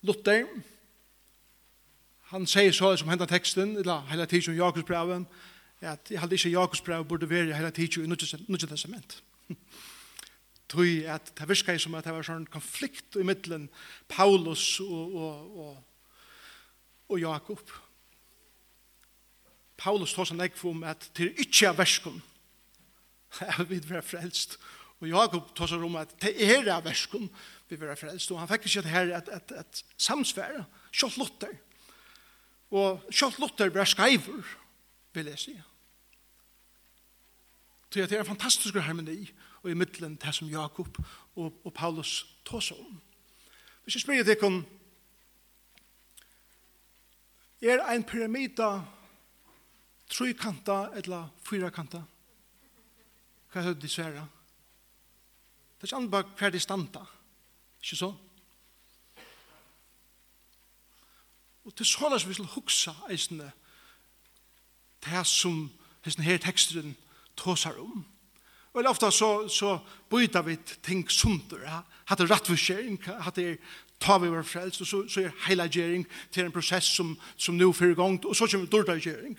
Luther, 0.00 0.46
han 2.30 2.46
sier 2.46 2.72
så 2.72 2.94
som 2.96 3.10
hentet 3.10 3.28
teksten, 3.28 3.76
eller 3.82 4.06
hele 4.08 4.26
tiden 4.26 4.48
som 4.48 4.56
Jakobsbraven, 4.56 5.26
at 5.80 6.10
jeg 6.10 6.20
hadde 6.20 6.36
ikke 6.36 6.52
Jakobs 6.52 6.80
brev 6.84 7.04
burde 7.04 7.30
være 7.30 7.56
hele 7.56 7.70
tiden 7.70 8.04
i 8.04 8.08
Nødje 8.08 8.68
Testament. 8.68 9.22
Tui 10.68 11.04
at 11.16 11.32
det 11.38 11.48
virker 11.48 11.78
som 11.78 11.94
at 11.94 12.04
det 12.04 12.14
var 12.14 12.26
sånn 12.26 12.48
konflikt 12.52 13.16
i 13.16 13.24
middelen 13.26 13.68
Paulus 14.08 14.80
og, 14.84 15.14
og, 15.16 15.56
og, 15.64 15.78
og 17.08 17.20
Jakob. 17.20 17.72
Paulus 19.80 20.12
tar 20.14 20.28
seg 20.28 20.42
ekv 20.44 20.66
om 20.74 20.84
at 20.84 21.08
det 21.16 21.30
er 21.30 21.40
ikke 21.46 21.70
av 21.70 21.80
versken 21.80 22.20
Jeg 23.40 23.68
vil 23.72 23.88
være 23.88 24.02
frelst. 24.02 24.58
Og 25.00 25.08
Jakob 25.08 25.54
tar 25.56 25.70
seg 25.70 25.84
om 25.86 25.96
at 25.96 26.12
det 26.20 26.34
er 26.44 26.68
av 26.74 26.84
versken 26.84 27.30
vi 27.70 27.78
være 27.80 27.96
frelst. 27.96 28.32
Og 28.34 28.40
han 28.42 28.50
fikk 28.50 28.66
ikke 28.68 28.82
det 28.84 28.92
her 28.92 29.12
at, 29.16 29.28
at, 29.32 29.52
at 29.56 29.82
samsfære, 29.96 30.64
kjøtt 30.92 31.16
Luther. 31.20 31.54
Og 32.74 33.06
kjøtt 33.08 33.38
Luther 33.40 33.72
ble 33.72 33.86
skreiver, 33.88 34.54
vil 35.14 35.30
jeg 35.32 35.38
sige. 35.38 35.62
Så 37.90 38.00
det 38.00 38.12
er 38.12 38.20
en 38.20 38.26
fantastisk 38.26 38.74
harmoni 38.74 39.32
og 39.62 39.70
i 39.70 39.74
middelen 39.74 40.16
det 40.16 40.34
som 40.34 40.48
Jakob 40.48 40.98
og, 41.36 41.60
og 41.64 41.72
Paulus 41.74 42.26
tås 42.44 42.70
om. 42.70 43.00
Hvis 43.82 43.94
jeg 43.94 44.00
spør 44.02 44.22
deg 44.22 44.44
om 44.46 44.60
er 47.62 47.82
en 47.82 48.04
pyramida 48.04 48.84
trykanta 50.08 50.86
eller 50.94 51.28
fyrakanta? 51.42 52.04
Hva 53.50 53.60
er 53.60 53.74
det 53.74 53.82
de 53.82 53.88
sværa? 53.88 54.22
Det 55.80 55.82
er 55.82 55.86
ikke 55.86 55.96
annet 55.96 56.10
bare 56.10 56.30
hver 56.38 56.50
de 56.50 56.60
standa. 56.60 57.04
Ikke 57.82 57.96
så? 57.96 58.14
Og 61.64 61.74
til 61.74 61.86
sånn 61.86 62.18
som 62.18 62.30
vi 62.30 62.38
skal 62.38 62.54
huksa 62.54 62.94
eisene 63.10 63.50
det 65.04 65.26
som 65.26 65.64
hesten 66.04 66.24
her 66.24 66.38
teksteren 66.38 66.94
er 66.94 67.09
tåsar 67.36 67.78
om. 67.80 68.04
Og 68.72 68.86
ofta 68.86 69.10
så, 69.10 69.48
så 69.48 69.78
byter 70.10 70.42
vi 70.42 70.56
ting 70.82 71.10
sunder. 71.10 71.62
Ja? 71.66 71.80
Hatt 72.06 72.20
er 72.20 72.30
rattforskjering, 72.30 73.00
hatt 73.02 73.36
det 73.36 73.58
ta 74.00 74.18
vi 74.18 74.30
var 74.32 74.46
frelst, 74.46 74.80
og 74.80 74.86
så, 74.86 75.00
så 75.08 75.20
er 75.20 75.34
heilagering 75.46 76.06
til 76.32 76.46
en 76.46 76.52
prosess 76.54 76.88
som, 76.96 77.16
som 77.36 77.58
nå 77.58 77.72
fyrir 77.76 77.98
gongt, 77.98 78.24
og 78.24 78.36
så 78.36 78.46
kommer 78.46 78.70
dårdagering. 78.70 79.38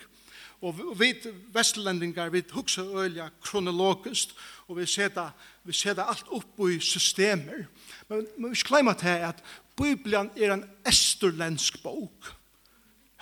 Og 0.62 0.78
vi 0.98 1.08
vestlendingar, 1.54 2.30
vi 2.30 2.44
hugsa 2.52 2.84
ølja 2.84 3.26
kronologisk, 3.42 4.36
og 4.68 4.78
vi 4.78 4.86
seta, 4.86 5.32
vi 5.64 5.74
seta 5.74 6.06
alt 6.06 6.28
opp 6.30 6.62
i 6.68 6.78
systemer. 6.78 7.64
Men, 8.08 8.28
men 8.38 8.52
vi 8.52 8.60
skleima 8.60 8.94
til 8.94 9.26
at 9.26 9.42
Bibelen 9.76 10.30
er 10.36 10.54
en 10.54 10.64
esterlensk 10.86 11.82
bok. 11.82 12.30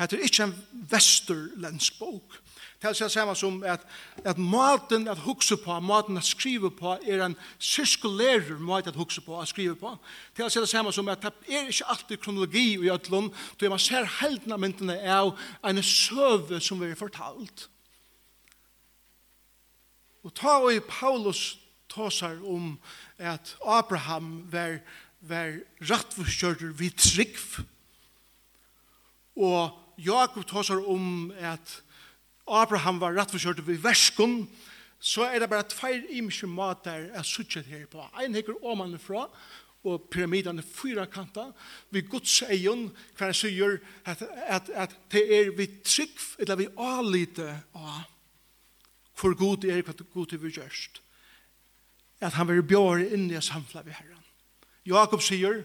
Det 0.00 0.18
er 0.18 0.28
ikke 0.28 0.50
en 0.50 0.54
vesterlensk 0.90 1.98
bok. 1.98 2.36
Det 2.80 3.00
er 3.00 3.08
samme 3.08 3.34
som 3.36 3.58
at, 3.62 3.82
at 4.24 4.38
maten 4.38 5.08
at 5.08 5.18
hukse 5.18 5.56
på, 5.56 5.80
maten 5.80 6.16
at 6.16 6.24
skrive 6.24 6.70
på, 6.70 6.94
er 7.04 7.24
en 7.26 7.36
sirkulærer 7.58 8.56
måte 8.58 8.88
at 8.88 8.96
hukse 8.96 9.20
på, 9.20 9.40
at 9.40 9.48
skrive 9.48 9.74
på. 9.76 9.90
Det 10.36 10.44
er 10.44 10.64
samme 10.64 10.92
som 10.92 11.08
at 11.08 11.22
det 11.22 11.32
er 11.48 11.66
ikke 11.68 11.84
alltid 11.86 12.16
kronologi 12.16 12.72
i 12.72 12.90
Øtlund, 12.90 13.30
då 13.60 13.68
man 13.68 13.78
ser 13.78 14.08
heldene 14.20 14.54
av 14.54 14.60
myndene 14.60 14.96
av 14.96 15.36
en 15.64 15.82
søve 15.82 16.60
som 16.60 16.80
vi 16.80 16.88
er 16.88 16.96
fortalt. 16.96 17.68
Og 20.24 20.32
ta 20.34 20.56
og 20.64 20.72
i 20.72 20.80
Paulus 20.80 21.58
tåsar 21.88 22.40
om 22.44 22.78
at 23.18 23.56
Abraham 23.66 24.48
var, 24.52 24.78
var 25.20 25.60
rettforskjørter 25.80 26.72
vid 26.72 26.96
trikv, 26.96 27.60
og 29.36 29.76
Jakob 29.98 30.46
tåsar 30.48 30.80
om 30.88 31.32
at 31.36 31.82
Abraham 32.50 33.00
var 33.00 33.14
rettforskjørt 33.16 33.66
ved 33.66 33.80
verskon, 33.82 34.44
så 35.00 35.24
er 35.30 35.40
det 35.40 35.48
bare 35.50 35.68
tveir 35.68 36.04
imiske 36.12 36.46
mater 36.46 37.08
jeg 37.08 37.24
suttet 37.24 37.68
her 37.70 37.86
på. 37.88 38.04
Ein 38.20 38.34
hekker 38.36 38.58
åmanen 38.64 39.00
fra, 39.00 39.28
og 39.84 40.10
pyramidene 40.12 40.62
fyra 40.62 41.06
kanta, 41.08 41.46
vi 41.90 42.02
Guds 42.04 42.42
eion, 42.42 42.90
hver 43.16 43.32
jeg 43.32 43.38
sier 43.38 43.78
at, 44.04 44.22
at, 44.44 44.68
at 44.76 44.96
det 45.12 45.22
er 45.38 45.54
vi 45.56 45.66
trygg, 45.84 46.18
eller 46.38 46.60
vi 46.60 46.68
alite 46.76 47.48
av 47.74 48.02
hvor 49.20 49.34
god 49.36 49.64
er, 49.68 49.82
hva 49.84 49.92
god 50.14 50.32
er 50.32 50.40
vi 50.40 50.52
gjørst. 50.56 51.00
At 52.24 52.36
han 52.36 52.48
vil 52.48 52.62
bjøre 52.64 53.10
inn 53.12 53.28
i 53.32 53.40
samfla 53.40 53.82
vi 53.84 53.92
herren. 53.92 54.24
Jakob 54.88 55.20
sier 55.24 55.62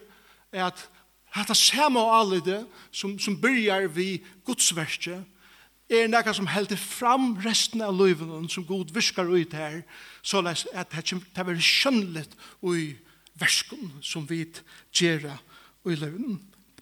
at 0.51 0.89
Hatta 1.35 1.55
sama 1.55 1.99
alite 2.15 2.61
som, 2.95 3.17
som 3.19 3.35
byrjar 3.41 3.89
vi 3.91 4.21
Guds 4.47 4.69
verset 4.75 5.25
er 5.89 6.07
nekka 6.09 6.33
som 6.33 6.47
heldur 6.49 6.79
fram 6.81 7.35
resten 7.43 7.83
av 7.85 7.93
livet 7.93 8.51
som 8.51 8.65
god 8.65 8.93
viskar 8.93 9.29
ut 9.29 9.53
her, 9.53 9.83
så 10.25 10.41
at 10.41 10.91
det 10.91 11.43
er 11.45 11.59
skjønnelig 11.61 12.25
ui 12.65 12.95
verskun 13.37 13.91
som 14.01 14.25
vi 14.29 14.45
gjerra 14.95 15.37
ui 15.85 15.93
livet. 15.93 16.39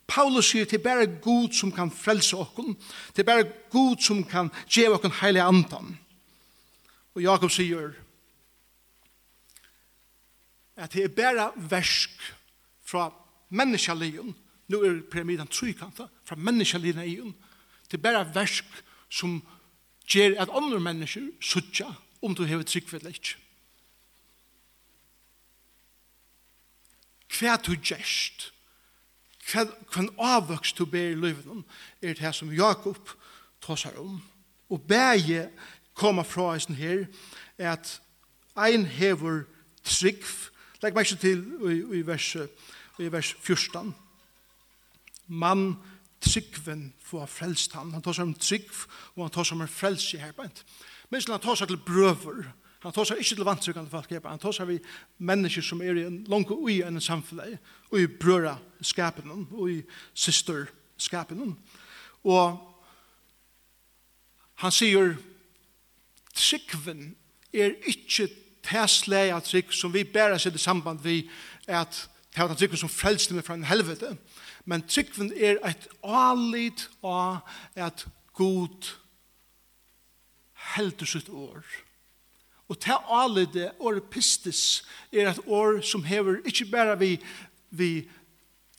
Paulus 0.07 0.51
sier 0.51 0.67
til 0.69 0.81
bare 0.83 1.07
god 1.23 1.55
som 1.55 1.71
kan 1.71 1.91
frelse 1.91 2.37
okkun, 2.37 2.75
til 3.15 3.25
bare 3.27 3.47
god 3.71 3.99
som 4.03 4.23
kan 4.23 4.51
gjeva 4.67 4.99
okkun 4.99 5.15
heile 5.21 5.43
andan. 5.43 5.97
Og 7.15 7.23
Jakob 7.23 7.51
sier 7.51 7.93
at 10.75 10.93
det 10.93 11.03
er 11.05 11.13
bare 11.13 11.51
versk 11.69 12.15
fra 12.81 13.11
menneskeligen, 13.53 14.33
nu 14.67 14.79
er 14.81 15.03
pyramiden 15.11 15.47
trykanta, 15.47 16.07
fra 16.25 16.35
menneskeligen 16.35 17.33
til 17.89 18.01
bare 18.01 18.25
versk 18.33 18.65
som 19.13 19.37
gjør 20.09 20.39
at 20.41 20.51
andre 20.53 20.79
mennesker 20.81 21.29
suttja 21.41 21.91
om 22.23 22.35
du 22.35 22.43
hever 22.47 22.65
trygg 22.65 22.93
eller 22.93 23.13
ikke. 23.13 23.37
Hva 27.33 27.57
du 27.57 27.73
gjerst, 27.73 28.51
hva, 29.49 29.65
hva 29.91 30.05
avvøkst 30.37 30.77
du 30.79 30.85
ber 30.89 31.11
i 31.11 31.17
livet 31.17 31.45
er 32.01 32.17
det 32.17 32.33
som 32.35 32.53
Jakob 32.53 33.09
tåsar 33.61 33.97
om. 34.01 34.21
Og 34.69 34.81
bæge 34.81 35.49
koma 35.93 36.23
fra 36.25 36.53
oss 36.55 36.65
her, 36.65 37.05
er 37.57 37.71
at 37.73 38.01
ein 38.57 38.85
hever 38.85 39.43
trygg, 39.83 40.23
legg 40.81 40.95
meg 40.95 41.05
ikke 41.05 41.21
til 41.21 41.43
i, 41.69 41.79
i, 41.99 42.05
vers, 42.07 42.29
i 42.99 43.09
vers 43.11 43.33
14, 43.41 43.93
mann 45.27 45.73
tryggven 46.23 46.87
få 47.03 47.25
frelst 47.29 47.75
han. 47.77 47.93
Han 47.93 48.03
tar 48.03 48.15
seg 48.17 48.27
om 48.29 48.35
trygg, 48.39 48.67
og 49.15 49.25
han 49.25 49.33
tar 49.35 49.47
seg 49.47 49.59
om 49.59 49.69
frelst 49.69 50.15
i 50.15 50.21
herbeint. 50.21 50.63
Men 51.11 51.25
han 51.29 51.43
tar 51.43 51.59
seg 51.59 51.71
til 51.71 51.81
brøver, 51.85 52.45
Han 52.83 52.91
tar 52.91 53.07
seg 53.07 53.21
ikke 53.23 53.37
til 53.37 53.47
vantrykende 53.47 53.87
folk, 53.87 54.09
han 54.11 54.41
tar 54.43 54.51
seg 54.51 54.67
vi 54.67 54.75
mennesker 55.23 55.63
som 55.63 55.81
er 55.81 55.95
i 55.95 56.03
en 56.03 56.17
lang 56.27 56.43
og 56.51 56.65
ui 56.67 56.81
enn 56.83 56.99
samfunnet, 56.99 57.55
og 57.87 57.95
i 57.95 58.09
brøra 58.11 58.57
skapen, 58.83 59.47
og 59.55 59.69
i 59.71 59.77
syster 60.11 60.65
skapen. 60.99 61.55
Og 62.27 62.59
han 64.59 64.75
sier, 64.75 65.15
tryggven 66.35 67.13
er 67.53 67.77
ikke 67.87 68.27
tæsleg 68.67 69.31
trygg 69.47 69.71
som 69.71 69.93
vi 69.95 70.03
bærer 70.03 70.41
seg 70.41 70.55
i 70.55 70.59
samband 70.59 70.99
vi 71.03 71.21
at 71.67 72.09
tæsleg 72.33 72.51
av 72.51 72.59
trygg 72.59 72.77
som 72.79 72.91
frelste 72.91 73.35
meg 73.35 73.47
fra 73.47 73.55
en 73.55 73.67
helvete, 73.69 74.11
men 74.11 74.42
Men 74.65 74.83
tryggven 74.87 75.33
er 75.35 75.59
et 75.67 75.87
alit 76.03 76.85
av 77.03 77.43
at 77.75 78.05
god 78.37 78.93
heldur 80.73 81.09
sitt 81.09 81.29
år. 81.29 81.63
Og 82.71 82.79
til 82.79 83.09
alit 83.11 83.51
det, 83.53 83.71
året 83.79 84.07
pistis, 84.11 84.83
er 85.11 85.29
et 85.29 85.41
år 85.47 85.81
som 85.85 86.05
hever 86.07 86.39
ikke 86.47 86.69
bare 86.71 86.95
vi, 86.99 87.17
vi 87.69 87.89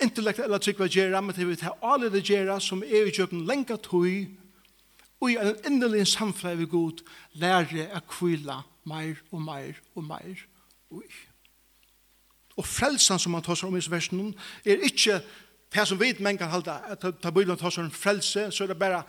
intellektuella 0.03 0.59
tryggva 0.59 0.89
gjerra, 0.89 1.21
men 1.21 1.37
til 1.37 1.51
vi 1.53 1.61
til 1.61 1.77
alit 1.85 2.15
det 2.15 2.25
gjerra 2.25 2.59
som 2.65 2.83
er 2.83 3.05
i 3.07 3.15
kjøkken 3.15 3.45
lenga 3.47 3.77
tøy, 3.77 4.25
og 5.21 5.31
i 5.31 5.37
en 5.41 5.61
endelig 5.69 6.09
samfunn 6.11 6.59
vi 6.59 6.67
god 6.69 7.05
lære 7.41 7.87
å 7.95 8.03
kvila 8.09 8.63
meir 8.89 9.21
og 9.33 9.41
meir 9.45 9.79
og 9.95 10.05
meir 10.05 10.43
og. 10.93 11.07
Og 12.55 12.67
frelsan 12.67 13.19
som 13.19 13.33
man 13.35 13.43
tar 13.43 13.59
seg 13.59 13.71
om 13.71 13.79
i 13.79 13.83
versen 13.91 14.35
er 14.65 14.85
ikke 14.87 15.21
Per 15.75 15.87
som 15.91 15.99
vet 15.99 16.21
men 16.23 16.39
kan 16.39 16.53
halda 16.53 16.79
at 16.95 17.03
ta 17.03 17.31
Bibelen 17.35 17.59
tar 17.59 17.73
som 17.75 17.91
frelse, 17.91 18.47
så 18.55 18.65
er 18.65 18.71
det 18.71 18.79
bare 18.79 19.03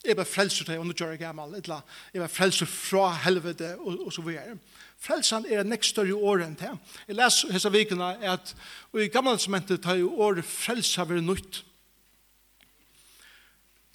jeg 0.00 0.16
var 0.16 0.24
frelser 0.24 0.64
til 0.64 0.80
under 0.80 0.96
Jørgen 0.96 1.18
Gamal, 1.20 1.54
etla, 1.58 1.82
jeg 2.14 2.22
var 2.22 2.30
frelser 2.32 2.66
fra 2.66 3.10
helvete 3.20 3.74
og, 3.76 4.06
og 4.06 4.12
så 4.12 4.22
videre. 4.24 4.56
Frelsan 5.00 5.44
er 5.44 5.60
en 5.60 5.68
nekst 5.72 5.92
større 5.92 6.16
år 6.16 6.46
enn 6.46 6.56
det. 6.56 6.70
Jeg 7.08 7.18
leser 7.18 7.52
hese 7.52 7.72
vikene 7.72 8.08
at 8.32 8.54
og 8.92 9.02
i 9.04 9.10
gamle 9.12 9.36
testamentet 9.36 9.82
tar 9.84 10.00
jo 10.00 10.14
året 10.16 10.48
frelsa 10.48 11.04
være 11.04 11.24
nytt. 11.24 11.60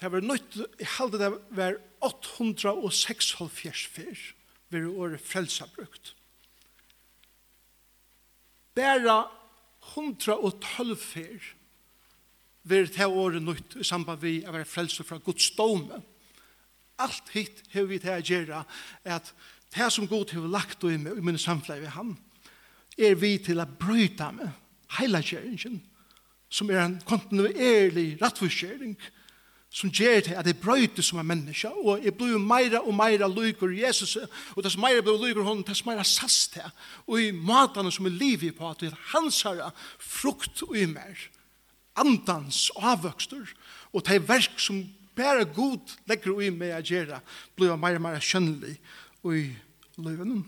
Det 0.01 0.11
var 0.11 0.21
nytt, 0.21 0.59
jeg 0.79 0.91
halde 0.99 1.21
det 1.21 1.31
var 1.57 1.79
876 2.05 3.85
fyr 3.89 4.23
var 4.69 4.87
året 4.93 5.25
frelsa 5.25 5.65
brukt. 5.73 6.13
Bæra 8.75 9.23
112 9.95 10.97
fyr 11.01 11.53
ver 12.65 12.89
til 12.89 13.13
året 13.13 13.43
nytt 13.43 13.77
i 13.79 13.85
samband 13.85 14.21
vi 14.21 14.39
å 14.45 14.53
være 14.55 14.67
frelse 14.69 15.05
fra 15.05 15.19
Guds 15.23 15.51
dome. 15.57 16.01
Alt 16.99 17.33
hitt 17.33 17.63
har 17.73 17.87
vi 17.89 17.99
til 18.01 18.13
å 18.13 18.23
gjøre 18.23 18.61
at 19.15 19.33
det 19.75 19.89
som 19.91 20.07
Gud 20.07 20.31
har 20.31 20.47
lagt 20.47 20.83
i 20.87 20.95
meg, 20.97 21.17
i 21.17 21.25
min 21.25 21.37
samfunn 21.37 21.81
ved 21.81 21.93
ham, 21.95 22.15
er 22.97 23.17
vi 23.19 23.35
til 23.43 23.59
å 23.59 23.67
bryte 23.67 24.29
med 24.31 24.53
hele 24.99 25.19
kjøringen, 25.23 25.81
som 26.49 26.69
er 26.71 26.85
en 26.85 26.97
kontinuerlig 27.05 28.15
rettforskjøring, 28.21 28.95
som 29.75 29.91
gjør 29.91 30.21
til 30.23 30.37
at 30.39 30.47
jeg 30.47 30.55
brøyte 30.63 31.03
som 31.03 31.19
en 31.19 31.27
menneske, 31.27 31.67
og 31.67 32.05
jeg 32.05 32.15
blir 32.15 32.39
meira 32.39 32.79
og 32.79 32.95
meira 32.95 33.27
lykker 33.27 33.73
Jesus, 33.75 34.15
og 34.55 34.63
dess 34.63 34.77
meira 34.79 35.03
blir 35.03 35.19
lykker 35.19 35.43
hon, 35.43 35.65
dess 35.67 35.83
meira 35.85 36.05
sast 36.07 36.53
til, 36.53 36.69
og 37.03 37.19
i 37.19 37.33
matene 37.35 37.91
som 37.91 38.07
er 38.07 38.15
livet 38.15 38.55
på, 38.55 38.69
at 38.69 38.79
det 38.79 38.93
er 38.93 39.01
hans 39.11 39.41
herre 39.43 39.73
frukt 39.99 40.63
og 40.63 40.77
i 40.79 40.85
mer 40.87 41.27
andans 41.99 42.69
avvøkster, 42.75 43.51
og 43.93 44.05
det 44.05 44.17
er 44.17 44.27
verk 44.27 44.59
som 44.59 44.83
bare 45.15 45.45
god 45.47 45.95
legger 46.09 46.35
ui 46.35 46.49
med 46.51 46.75
å 46.75 46.83
gjøre, 46.83 47.21
blir 47.55 47.77
mer 47.79 47.99
og 47.99 48.03
mer 48.03 48.19
kjønnelig 48.23 48.75
i 49.31 49.45
løven. 50.03 50.43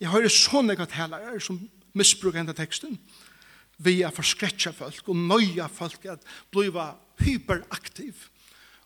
Jeg 0.00 0.10
hører 0.10 0.32
sånne 0.32 0.76
katalere 0.78 1.38
som 1.44 1.60
misbruker 1.96 2.40
denne 2.40 2.56
teksten, 2.56 2.98
vi 3.80 4.02
er 4.04 4.12
forskretja 4.12 4.74
folk 4.76 5.06
og 5.08 5.16
nøya 5.16 5.64
folk 5.72 6.04
at 6.12 6.24
bliva 6.52 6.90
hyperaktiv 7.22 8.26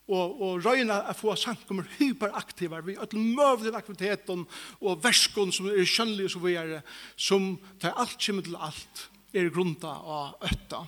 og, 0.05 0.41
og 0.43 0.65
røyna 0.67 1.01
er 1.09 1.17
få 1.17 1.33
samkommer 1.41 1.89
hyperaktiva 1.97 2.83
vi 2.85 2.95
er 3.01 3.17
møvlig 3.17 3.73
aktiviteten 3.75 4.45
og 4.81 5.01
verskon 5.05 5.53
som 5.55 5.71
er 5.73 5.89
kjønnlige 5.89 6.35
som 6.35 6.45
vi 6.45 6.55
er 6.61 6.75
som 7.17 7.55
tar 7.81 7.97
alt 7.99 8.19
kjemmet 8.21 8.51
til 8.51 8.59
alt 8.61 9.07
er 9.35 9.51
grunda 9.51 9.91
av 9.91 10.45
øtta 10.47 10.85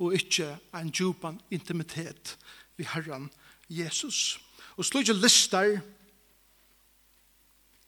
og 0.00 0.14
ikke 0.16 0.54
en 0.74 0.90
djupan 0.90 1.40
intimitet 1.52 2.38
vi 2.76 2.86
Herren 2.88 3.28
Jesus. 3.68 4.40
Og 4.76 4.84
slutje 4.84 5.12
lister 5.12 5.80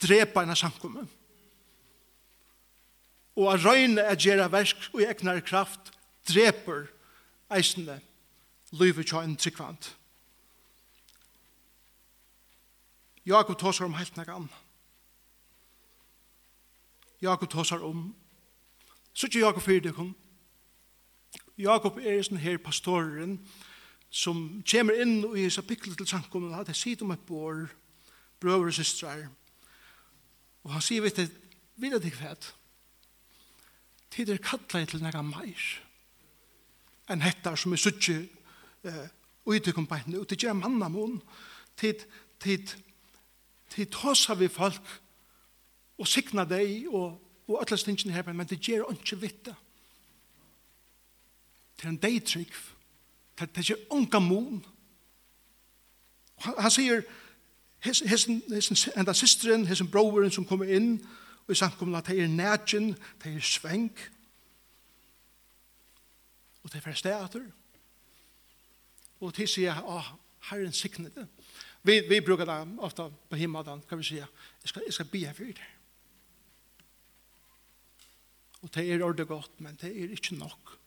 drepa 0.03 0.42
en 0.42 0.57
samkomme. 0.57 1.07
Og 3.37 3.48
a 3.48 3.57
røyne 3.57 4.03
er 4.05 4.18
gjerra 4.20 4.51
versk 4.53 4.90
og 4.92 5.05
egnar 5.07 5.40
kraft 5.40 5.92
dreper 6.29 6.90
eisende 7.53 8.01
livet 8.77 9.09
tja 9.09 9.22
en 9.25 9.37
tryggvand. 9.37 9.92
Jakob 13.27 13.57
tåsar 13.59 13.87
om 13.87 13.94
helt 13.94 14.16
nagan. 14.16 14.51
Jakob 17.22 17.51
tåsar 17.51 17.85
om. 17.87 18.14
Så 19.12 19.27
ikke 19.27 19.38
Jakob 19.38 19.62
fyrir 19.62 19.81
det 19.81 19.94
kom. 19.94 20.16
Jakob 21.61 21.99
er 22.01 22.23
sånn 22.25 22.41
her 22.41 22.59
pastoren 22.62 23.37
som 24.12 24.62
kommer 24.69 24.99
inn 25.01 25.23
i 25.33 25.45
hans 25.45 25.59
artikkel 25.61 25.95
til 25.97 26.09
samkommet, 26.09 26.55
at 26.57 26.69
det 26.69 26.77
sier 26.77 27.01
om 27.05 27.12
et 27.15 27.25
bor, 27.29 27.65
brøver 28.41 28.73
og 28.73 28.77
systrar, 28.77 29.25
og 30.62 30.75
han 30.75 30.85
sier, 30.85 31.03
vet 31.03 31.17
du, 31.17 31.38
vil 31.81 31.97
jeg 31.97 32.05
deg 32.05 32.17
fæt, 32.17 32.53
tid 34.12 34.31
er 34.31 34.43
kattlein 34.43 34.87
til 34.88 35.03
nega 35.03 35.23
meir, 35.25 35.65
enn 37.11 37.25
hettar 37.25 37.57
som 37.59 37.73
er 37.73 37.81
suttje 37.81 38.19
uh, 38.87 39.07
utykum 39.49 39.88
beintne, 39.88 40.21
og 40.21 40.29
til 40.29 40.45
gjer 40.45 40.57
manna 40.59 40.91
mun, 40.93 41.19
tid, 41.81 42.05
tid, 42.43 42.77
tid 43.73 44.01
hosa 44.03 44.37
vi 44.38 44.51
folk, 44.53 44.85
og 45.99 46.09
sikna 46.09 46.45
deg, 46.49 46.87
og, 46.93 47.17
og 47.49 47.61
atlastingin 47.62 48.12
her, 48.12 48.29
men 48.33 48.49
det 48.49 48.61
gjer 48.61 48.85
ikke 48.93 49.21
vittig, 49.25 49.57
til 51.79 51.89
en 51.89 51.97
deitrykv, 51.97 52.69
Det, 53.41 53.57
det 53.57 53.71
er 53.71 53.77
unga 53.91 54.19
mon. 54.19 54.65
Han, 56.37 56.55
han 56.59 56.71
sier, 56.71 57.03
hessen, 57.83 58.43
enda 58.97 59.13
systeren, 59.13 59.67
hessen 59.67 59.91
broren 59.91 60.31
som 60.31 60.47
kommer 60.47 60.71
inn, 60.71 60.97
og 61.47 61.55
i 61.55 61.59
samkomna, 61.59 62.01
det 62.07 62.21
er 62.21 62.31
nætjen, 62.31 62.93
det 63.23 63.35
er 63.35 63.41
svenk, 63.41 64.11
og 66.63 66.73
det 66.73 66.79
er 66.79 66.85
fra 66.85 66.95
stedet. 66.95 67.53
og 69.21 69.35
til 69.35 69.49
sier, 69.49 69.75
jeg, 69.75 69.83
ah, 69.87 70.15
herren 70.51 70.73
sikne 70.73 71.11
det. 71.15 71.27
Vi, 71.83 72.01
vi 72.09 72.21
brukar 72.21 72.45
det 72.45 72.79
ofta 72.79 73.09
på 73.31 73.37
himmelen, 73.37 73.83
kan 73.89 73.99
vi 73.99 74.05
sier, 74.05 74.27
jeg 74.63 74.69
skal, 74.69 74.83
jeg 74.87 74.95
skal 74.95 75.07
be 75.07 75.19
her 75.19 75.33
for 75.33 75.45
det. 75.45 75.71
Og 78.63 78.75
det 78.75 78.93
er 78.93 79.05
ordet 79.05 79.29
godt, 79.29 79.61
men 79.61 79.79
det 79.81 79.91
er 79.91 80.11
ikke 80.11 80.35
nok. 80.35 80.79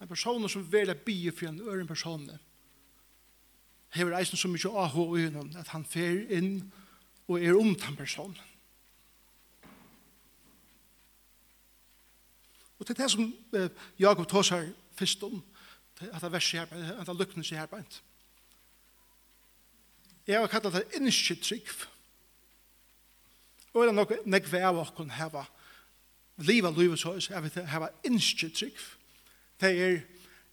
En 0.00 0.08
person 0.08 0.48
som 0.48 0.72
vil 0.72 0.94
bygge 0.94 1.32
for 1.32 1.48
en 1.48 1.60
øren 1.60 1.86
person 1.86 2.30
hever 3.96 4.18
eisen 4.18 4.36
så 4.36 4.48
mykje 4.48 4.70
AH 4.70 4.96
i 4.96 5.22
øynene 5.24 5.58
at 5.58 5.68
han 5.68 5.84
fer 5.84 6.26
inn 6.28 6.72
og 7.28 7.40
er 7.42 7.56
om 7.56 7.74
den 7.74 7.96
personen. 7.96 8.36
Og 12.78 12.86
til 12.86 12.96
det 12.96 13.10
som 13.10 13.34
eh, 13.56 13.70
Jakob 13.98 14.28
tar 14.28 14.44
seg 14.44 14.72
først 14.98 15.22
om, 15.24 15.40
at 16.00 16.20
han 16.20 16.32
verset 16.32 16.68
her, 16.68 17.00
at 17.00 17.08
han 17.08 17.16
lukkner 17.16 17.44
seg 17.44 17.58
her 17.58 17.70
beint. 17.70 18.02
Jeg 20.26 20.40
har 20.40 20.50
kallat 20.50 20.74
det 20.74 20.98
innskitt 21.00 21.44
trygg. 21.46 21.70
Og 23.72 23.84
er 23.84 23.92
nok 23.94 24.12
noe 24.12 24.28
nekve 24.28 24.60
av 24.66 24.82
åkken 24.82 25.14
heva 25.16 25.46
livet 26.44 26.76
livet 26.76 27.00
så, 27.00 27.14
jeg 27.16 27.42
vet 27.42 27.54
det, 27.56 27.68
heva 27.72 27.88
innskitt 28.04 28.58
trygg 28.58 28.80
er, 29.64 30.02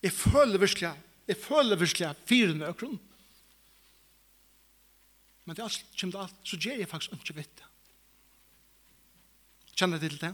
jeg 0.03 0.11
føler 0.11 0.57
virkelig, 0.57 0.93
jeg 1.27 1.37
føler 1.37 1.75
virkelig 1.79 2.15
fire 2.25 2.53
nøkron. 2.55 2.99
Men 5.45 5.55
det 5.55 5.63
er 5.63 5.67
alt, 5.67 5.85
kjem 5.99 6.11
det 6.13 6.21
alt, 6.21 6.39
så 6.47 6.57
gjør 6.57 6.79
jeg 6.79 6.89
faktisk 6.89 7.15
ikke 7.17 7.35
vitt 7.41 7.57
det. 7.59 7.69
Kjenner 9.73 9.99
jeg 9.99 10.11
til 10.11 10.21
det? 10.21 10.33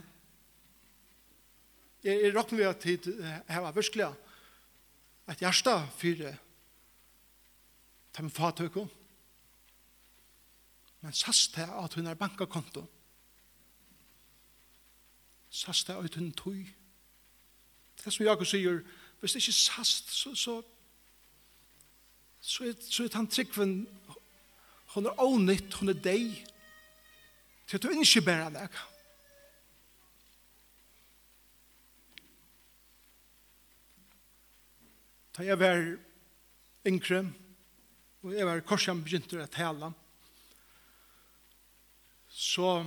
Jeg, 2.04 2.22
jeg 2.24 2.34
råkker 2.36 2.56
meg 2.56 2.68
at 2.70 2.86
jeg 2.86 3.42
har 3.48 3.72
virkelig 3.72 4.08
et 5.30 5.42
hjerte 5.42 5.74
fire 5.98 6.32
til 8.14 8.26
min 8.26 8.34
fatøkken. 8.34 8.88
Men 11.00 11.16
sast 11.16 11.56
det 11.56 11.66
at 11.66 11.94
hun 11.96 12.06
er 12.06 12.18
bankakonto. 12.18 12.84
Sast 15.50 15.88
det 15.88 15.96
at 15.96 16.14
hun 16.14 16.28
er 16.28 16.36
tog 16.36 16.58
Det 18.04 18.12
som 18.12 18.24
Jakob 18.24 18.46
sier, 18.48 18.80
hvis 19.20 19.32
det 19.32 19.42
ikke 19.42 19.52
er 19.52 19.58
sast, 19.60 20.12
så, 20.16 20.34
så, 20.34 20.54
så, 22.40 22.64
er, 22.64 22.78
så 22.80 23.04
er 23.04 23.16
han 23.18 23.28
tryggven, 23.28 23.74
hun 24.94 25.06
er 25.06 25.20
ånytt, 25.22 25.74
hun 25.74 25.92
er 25.92 25.98
deg, 26.00 26.38
til 27.68 27.76
at 27.76 27.84
du 27.84 27.92
ikke 27.92 28.24
bærer 28.26 28.54
deg. 28.54 28.78
Da 35.36 35.44
jeg 35.46 35.60
var 35.60 35.84
yngre, 36.88 37.20
og 38.22 38.32
jeg 38.34 38.48
var 38.48 38.64
korsan 38.66 39.04
begynte 39.04 39.38
å 39.40 39.46
tale, 39.52 39.92
så 42.28 42.80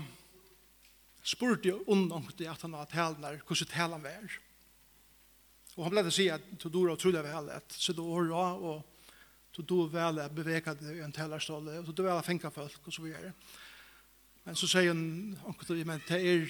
spurte 1.24 1.70
jeg 1.70 1.86
undan 1.88 2.26
at 2.28 2.66
han 2.66 2.76
var 2.76 2.90
talen 2.92 3.24
der, 3.24 3.40
hvordan 3.48 3.72
talen 3.72 4.04
var. 4.04 4.36
Og 5.76 5.86
han 5.86 5.94
ble 5.94 6.04
blev 6.04 6.12
å 6.12 6.16
si 6.16 6.28
at 6.30 6.44
du 6.62 6.68
dør 6.70 6.94
og 6.94 7.00
trodde 7.02 7.24
vel 7.26 7.50
at 7.54 7.74
så 7.74 7.96
du 7.98 8.04
har 8.06 8.28
jag 8.30 8.66
og 8.72 8.84
du 9.54 9.62
då 9.62 9.86
vel 9.86 10.20
at 10.20 10.34
beveka 10.34 10.74
deg 10.74 10.98
i 10.98 11.04
en 11.06 11.14
tällarstolle 11.14 11.80
og 11.80 11.86
du 11.86 11.92
då 11.94 12.04
vel 12.04 12.18
at 12.18 12.26
fänka 12.26 12.50
folk 12.50 12.88
og 12.88 12.94
så 12.94 13.02
videre. 13.02 13.34
Men 14.46 14.56
så 14.56 14.68
sier 14.68 14.94
han 14.94 15.38
onkel 15.46 15.66
til 15.66 15.86
men 15.88 16.02
det 16.08 16.20
er 16.20 16.48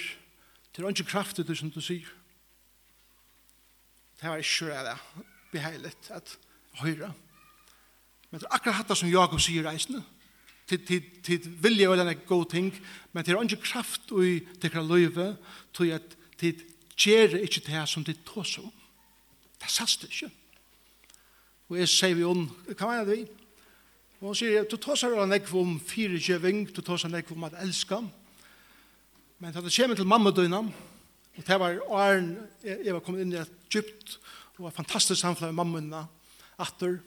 det 0.73 0.81
er 0.81 0.89
ikke 0.89 1.11
kraftig 1.11 1.45
det 1.47 1.57
som 1.57 1.69
du 1.69 1.81
sier. 1.81 2.07
Det 4.21 4.29
var 4.29 4.37
ikke 4.37 4.83
det 4.87 4.97
beheilig 5.51 5.91
at 6.09 6.37
høyre. 6.81 7.13
Men 8.31 8.39
det 8.39 8.47
er 8.47 8.55
akkurat 8.55 8.79
hatt 8.79 8.89
det 8.89 8.97
som 8.97 9.11
Jakob 9.11 9.41
sier 9.41 9.67
reisende. 9.67 10.01
Tid, 10.67 10.87
tid, 10.87 11.09
tid 11.23 11.47
vilja 11.61 11.89
vel 11.91 12.01
en 12.01 12.21
god 12.25 12.49
ting, 12.49 12.71
men 13.11 13.23
det 13.23 13.35
er 13.35 13.43
ikke 13.43 13.67
kraft 13.67 14.11
i 14.15 14.39
det 14.39 14.61
tekra 14.63 14.81
løyve, 14.81 15.35
tog 15.73 15.91
at 15.91 16.15
tid 16.39 16.63
gjør 16.97 17.37
ikke 17.43 17.61
det 17.67 17.83
som 17.89 18.03
det 18.03 18.23
tås 18.25 18.57
om. 18.57 18.71
Det 19.63 19.71
sast 19.71 20.03
ikke. 20.03 20.27
Og 21.71 21.79
jeg 21.79 21.89
sier 21.89 22.17
vi 22.19 22.25
om, 22.27 22.43
hva 22.67 22.89
mener 22.89 23.07
vi? 23.07 23.21
Og 24.19 24.31
hun 24.31 24.35
sier, 24.37 24.67
du 24.67 24.75
tar 24.79 24.99
seg 24.99 25.15
en 25.15 25.35
ekv 25.35 25.55
om 25.61 25.77
fyrekjøving, 25.79 26.65
du 26.75 26.81
tar 26.83 26.99
seg 26.99 27.11
en 27.11 27.21
ekv 27.21 27.37
om 27.37 27.47
at 27.47 27.55
elska. 27.63 28.01
Men 29.39 29.55
det 29.55 29.71
kommer 29.71 29.99
til 29.99 30.07
mammadøyna, 30.07 30.59
og 31.33 31.47
det 31.47 31.59
var 31.59 31.79
åren 31.87 32.35
jeg, 32.63 32.93
var 32.93 33.01
kommet 33.03 33.23
inn 33.23 33.33
i 33.33 33.39
et 33.41 33.55
djupt 33.71 34.19
og 34.57 34.67
var 34.67 34.75
fantastisk 34.75 35.19
samfunn 35.19 35.49
med 35.49 35.57
mammadøyna, 35.59 36.03
atter, 36.61 36.99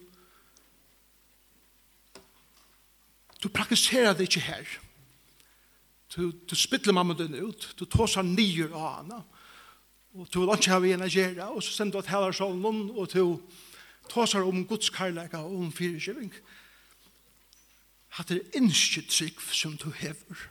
du 3.42 3.49
praktiserer 3.53 4.16
det 4.16 4.27
ikke 4.27 4.42
her. 4.49 4.77
Du, 6.16 6.33
du 6.33 6.57
spytler 6.57 6.97
mamma 6.97 7.14
mammadøyna 7.14 7.45
ut, 7.47 7.69
du 7.79 7.85
tar 7.85 8.11
seg 8.11 8.27
nyer 8.27 8.73
av 8.73 8.88
henne, 8.99 9.23
og 10.16 10.29
du 10.33 10.40
vil 10.40 10.55
ikke 10.57 10.72
ha 10.72 10.79
vi 10.81 10.92
en 10.94 11.05
agera, 11.05 11.50
og 11.52 11.62
så 11.62 11.72
sender 11.72 11.98
du 11.98 12.05
at 12.05 12.11
heller 12.11 12.33
sånn, 12.33 12.62
og 12.96 13.11
du 13.12 13.37
tåsar 14.09 14.46
om 14.48 14.64
Guds 14.68 14.88
karlæga 14.90 15.42
og 15.44 15.59
om 15.61 15.72
fyrirskiving. 15.74 16.33
Hatt 18.16 18.33
er 18.33 18.44
innskitt 18.57 19.12
sikv 19.12 19.50
som 19.52 19.76
du 19.76 19.90
hever. 19.92 20.46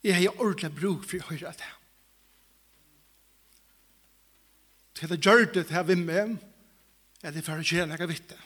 Jeg 0.00 0.16
har 0.16 0.40
ordentlig 0.40 0.72
bruk 0.78 1.04
for 1.04 1.20
å 1.20 1.28
høre 1.28 1.52
det. 1.52 1.72
Til 4.96 5.12
det 5.12 5.20
gjør 5.20 5.44
det 5.44 5.66
til 5.66 5.76
her 5.76 5.84
vi 5.88 5.96
med, 6.00 6.38
er 7.20 7.36
det 7.36 7.44
for 7.44 7.60
å 7.60 7.64
gjøre 7.64 7.90
noe 7.90 8.08
vitt 8.08 8.32
det. 8.32 8.40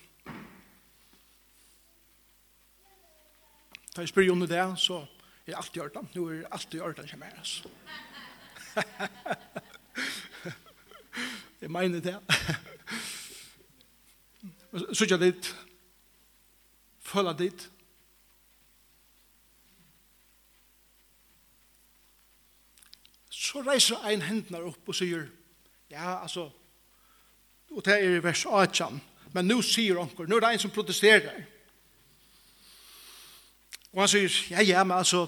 Da 3.95 4.03
jeg 4.03 4.11
spør 4.11 4.33
om 4.33 4.43
det, 4.51 4.65
så 4.83 5.05
er 5.53 5.57
alt 5.57 5.77
i 5.77 5.81
orden. 5.81 6.09
Nå 6.15 6.29
er 6.31 6.47
alt 6.53 6.75
i 6.75 6.81
orden 6.81 7.09
som 7.09 7.23
er, 7.23 7.35
altså. 7.39 7.69
jeg 11.61 11.71
mener 11.71 12.01
det. 12.01 12.17
Så 14.75 14.95
Sutja 14.95 15.17
dit. 15.17 15.55
Føla 17.01 17.33
dit. 17.33 17.71
Så 23.31 23.61
reiser 23.63 24.03
ein 24.09 24.23
hendene 24.25 24.65
opp 24.67 24.89
og 24.89 24.97
sier, 24.97 25.29
ja, 25.91 26.23
altså, 26.23 26.49
og 27.71 27.85
det 27.85 27.93
er 27.95 28.17
i 28.17 28.23
vers 28.25 28.47
18, 28.47 29.01
men 29.35 29.47
nå 29.47 29.61
sier 29.63 29.99
onker, 30.01 30.27
nå 30.27 30.39
er 30.39 30.47
det 30.47 30.51
en 30.55 30.63
som 30.65 30.73
protesterer. 30.75 31.45
Og 33.95 34.03
han 34.03 34.11
sier, 34.11 34.39
ja, 34.51 34.63
ja, 34.63 34.85
men 34.85 34.97
altså, 34.97 35.27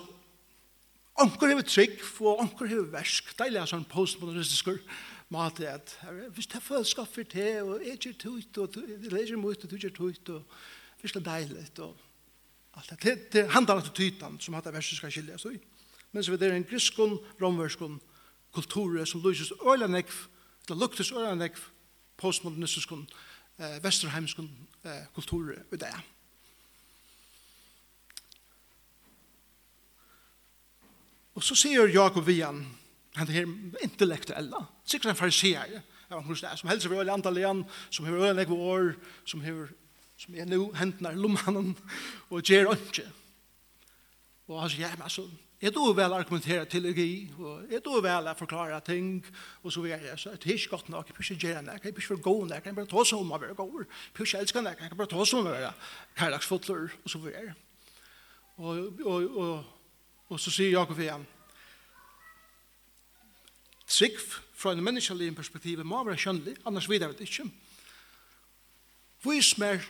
onker 1.22 1.52
hever 1.52 1.66
trygg, 1.66 2.00
og 2.20 2.40
onker 2.42 2.66
hever 2.66 2.88
versk. 2.96 3.30
det 3.38 3.52
er 3.54 3.68
sånn 3.70 3.86
postmodernistisk 3.86 4.74
mat, 5.30 5.60
at, 5.60 5.94
hvis 6.34 6.46
det 6.50 6.58
er 6.58 6.64
følskap 6.66 7.08
for 7.10 7.22
det, 7.22 7.62
og 7.62 7.84
jeg 7.86 7.98
gjør 7.98 8.18
tøyt, 8.24 8.58
og 8.58 8.76
jeg 8.82 9.12
leser 9.12 9.38
mot, 9.38 9.64
og 9.64 9.70
du 9.70 9.76
gjør 9.76 9.94
tøyt, 9.94 10.28
og 10.34 10.42
hvis 11.00 11.14
det 11.14 11.22
er 11.22 11.30
deilig, 11.30 11.70
og 11.78 11.94
alt 12.76 12.92
det. 13.02 13.14
Det 13.32 13.46
handler 13.50 13.80
om 13.80 13.94
tøytan, 13.94 14.40
som 14.40 14.54
hatt 14.54 14.66
av 14.66 14.74
verset 14.76 14.98
skal 14.98 15.14
skilje, 15.14 15.38
i. 15.54 15.62
Men 16.12 16.24
så 16.24 16.34
er 16.34 16.42
det 16.42 16.52
en 16.54 16.66
griskon, 16.66 17.18
romverskon, 17.40 18.00
kultur 18.54 18.98
som 19.04 19.22
lyses 19.22 19.52
øyla 19.62 19.86
nekv, 19.86 20.26
eller 20.66 20.80
luktes 20.80 21.12
øyla 21.12 21.34
nekv, 21.34 21.62
postmodernistiskon, 22.16 23.06
eh, 23.58 23.78
vesterheimskon 23.84 24.50
eh, 24.84 25.06
kultur 25.14 25.52
i 25.72 25.76
dag. 25.76 26.15
Og 31.36 31.44
så 31.44 31.56
sier 31.58 31.92
Jakob 31.92 32.26
vi 32.26 32.40
han 32.40 32.64
han 33.16 33.30
er 33.32 33.46
intellektuella, 33.80 34.60
sikkert 34.84 35.14
en 35.14 35.16
fariseer, 35.16 35.78
ja, 36.10 36.18
som 36.56 36.68
helst 36.68 36.86
over 36.86 37.08
antallet 37.08 37.40
igjen, 37.40 37.62
som 37.90 38.04
har 38.04 38.28
øyne 38.28 38.42
ekve 38.44 38.56
år, 38.60 38.90
som, 39.24 39.40
har, 39.40 39.70
som 40.20 40.34
er 40.36 40.48
nå 40.50 40.58
hentene 40.76 41.14
i 41.14 41.20
lommene, 41.20 41.72
og 42.28 42.44
gjør 42.44 42.74
ikke. 42.74 43.06
Og 44.46 44.60
han 44.60 44.70
sier, 44.70 44.84
ja, 44.84 44.92
men 44.98 45.06
altså, 45.08 45.24
er 45.56 45.72
du 45.72 45.80
vel 45.96 46.12
argumentera 46.12 46.66
teologi, 46.68 47.30
og 47.40 47.72
er 47.72 47.80
du 47.80 47.94
vel 48.04 48.28
å 48.28 48.34
forklare 48.36 48.82
ting, 48.84 49.24
og 49.64 49.72
så 49.72 49.84
videre, 49.86 50.18
så 50.20 50.34
er 50.34 50.42
det 50.42 50.58
ikke 50.58 50.74
godt 50.74 50.90
nok, 50.92 51.08
jeg 51.08 51.16
bør 51.16 51.30
ikke 51.30 51.46
gjøre 51.46 51.62
nek, 51.70 51.86
jeg 51.88 51.96
bør 51.96 52.04
ikke 52.04 52.26
gå 52.26 52.34
nek, 52.50 52.68
jeg 52.68 52.76
bør 52.76 52.90
ta 52.90 52.98
oss 53.00 53.14
om 53.16 53.32
å 53.32 53.40
være 53.40 53.56
gåver, 53.56 53.86
jeg 53.88 54.18
bør 54.18 54.28
ikke 54.28 54.42
elske 54.44 54.64
nek, 54.66 54.84
jeg 54.84 55.00
bør 55.00 55.08
ta 55.14 55.22
oss 55.24 55.32
om 55.32 55.48
å 55.48 55.54
være 55.56 55.72
kærlagsfotler, 56.20 56.84
og 57.00 57.14
så 57.14 57.22
videre. 57.24 57.56
Og, 58.56 59.00
og, 59.04 59.40
og, 59.40 59.72
Og 60.28 60.40
så 60.42 60.50
sier 60.50 60.74
Jakob 60.74 60.98
igjen, 60.98 61.26
trygg 63.86 64.18
fra 64.56 64.72
en 64.74 64.82
menneskelig 64.82 65.30
perspektiv 65.36 65.84
må 65.86 66.02
være 66.04 66.18
kjønnelig, 66.18 66.56
annars 66.66 66.88
videre 66.90 67.14
det 67.14 67.28
ikke. 67.28 67.46
Vis 69.26 69.52
mer, 69.60 69.84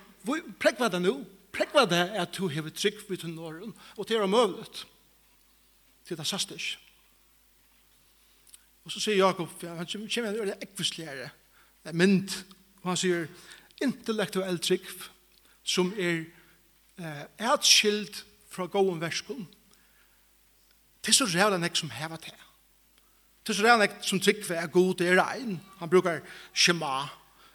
prekk 0.60 0.82
hva 0.82 0.90
det 0.92 1.00
nå, 1.04 1.14
prekk 1.54 1.72
hva 1.72 1.86
det 1.88 2.02
er 2.02 2.20
at 2.26 2.36
du 2.36 2.50
har 2.52 2.68
trygg 2.70 3.00
ved 3.08 3.22
den 3.24 3.38
åren, 3.38 3.72
og 3.96 4.08
det 4.08 4.16
er 4.18 4.84
til 6.06 6.16
Det 6.16 6.26
sørste 6.26 6.54
ikke. 6.54 6.78
Og 8.84 8.92
så 8.92 9.00
sier 9.00 9.16
Jakob, 9.18 9.50
han 9.62 9.86
kommer 9.86 10.08
til 10.08 10.22
å 10.22 10.30
gjøre 10.30 10.52
det 10.52 10.62
ekvistligere, 10.62 11.30
det 11.82 11.90
er 11.90 11.98
mynd, 11.98 12.30
og 12.82 12.92
han 12.92 13.00
sier, 13.00 13.26
intellektuell 13.82 14.60
trygg 14.62 14.86
som 15.66 15.90
er 15.98 16.22
eh, 17.02 17.24
atskilt 17.50 18.22
fra 18.48 18.68
gåen 18.70 19.00
verskund, 19.02 19.48
Det 21.06 21.12
er 21.12 21.20
så 21.20 21.26
rævlig 21.30 21.60
nek 21.62 21.76
som 21.76 21.90
hever 21.90 22.16
til. 22.16 22.32
Det 23.46 23.52
er 23.52 23.54
så 23.54 23.62
rævlig 23.62 23.86
nek 23.86 23.92
som 24.02 24.20
tryggve 24.20 24.54
er 24.54 24.66
god, 24.66 24.94
det 24.94 25.08
er 25.08 25.22
regn. 25.22 25.60
Han 25.78 25.90
brukar 25.90 26.20
shema. 26.54 27.06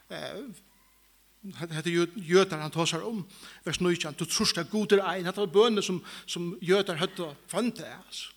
Det 0.09 1.71
heter 1.75 2.07
jødar 2.15 2.61
han 2.61 2.71
tar 2.71 2.85
seg 2.85 3.03
om. 3.03 3.25
Vers 3.65 3.81
9, 3.81 3.95
du 3.95 4.25
trus 4.25 4.53
det 4.53 4.63
er 4.63 4.69
god, 4.71 4.91
er 4.91 5.03
regn. 5.03 5.25
Det 5.25 5.37
er 5.37 5.51
bønne 5.51 5.83
som, 5.83 5.99
som 6.25 6.53
jødar 6.61 6.95
høtt 6.95 7.19
og 7.19 7.35
fant 7.47 7.77
det. 7.77 7.91
Altså. 8.05 8.31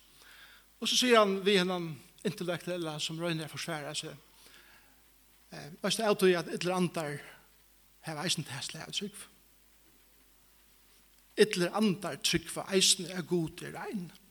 Og 0.81 0.87
så 0.87 0.97
sier 0.97 1.21
han 1.21 1.45
vi 1.45 1.55
hennan 1.57 1.93
intellektuelle 2.25 2.97
som 2.99 3.19
røyner 3.21 3.47
forsværa 3.47 3.93
seg. 3.95 4.17
Og 5.81 5.91
det 5.91 5.99
er 5.99 6.07
alltid 6.09 6.35
at 6.35 6.51
et 6.51 6.67
eller 6.67 6.75
annet 6.75 7.23
har 8.01 8.23
eisen 8.25 8.43
til 8.43 8.53
hæsle 8.53 8.83
av 8.83 8.91
tryggve. 8.91 9.31
Et 11.37 11.55
eller 11.55 11.71
annet 11.75 12.21
trygg 12.23 12.51
for 12.51 12.67
eisen 12.75 13.07
er 13.07 13.21
god, 13.21 13.55
det 13.59 13.71
er 13.71 13.79
regn. 13.79 14.11
Det 14.11 14.24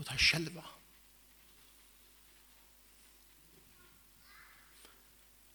og 0.00 0.06
ta 0.08 0.16
själva. 0.16 0.64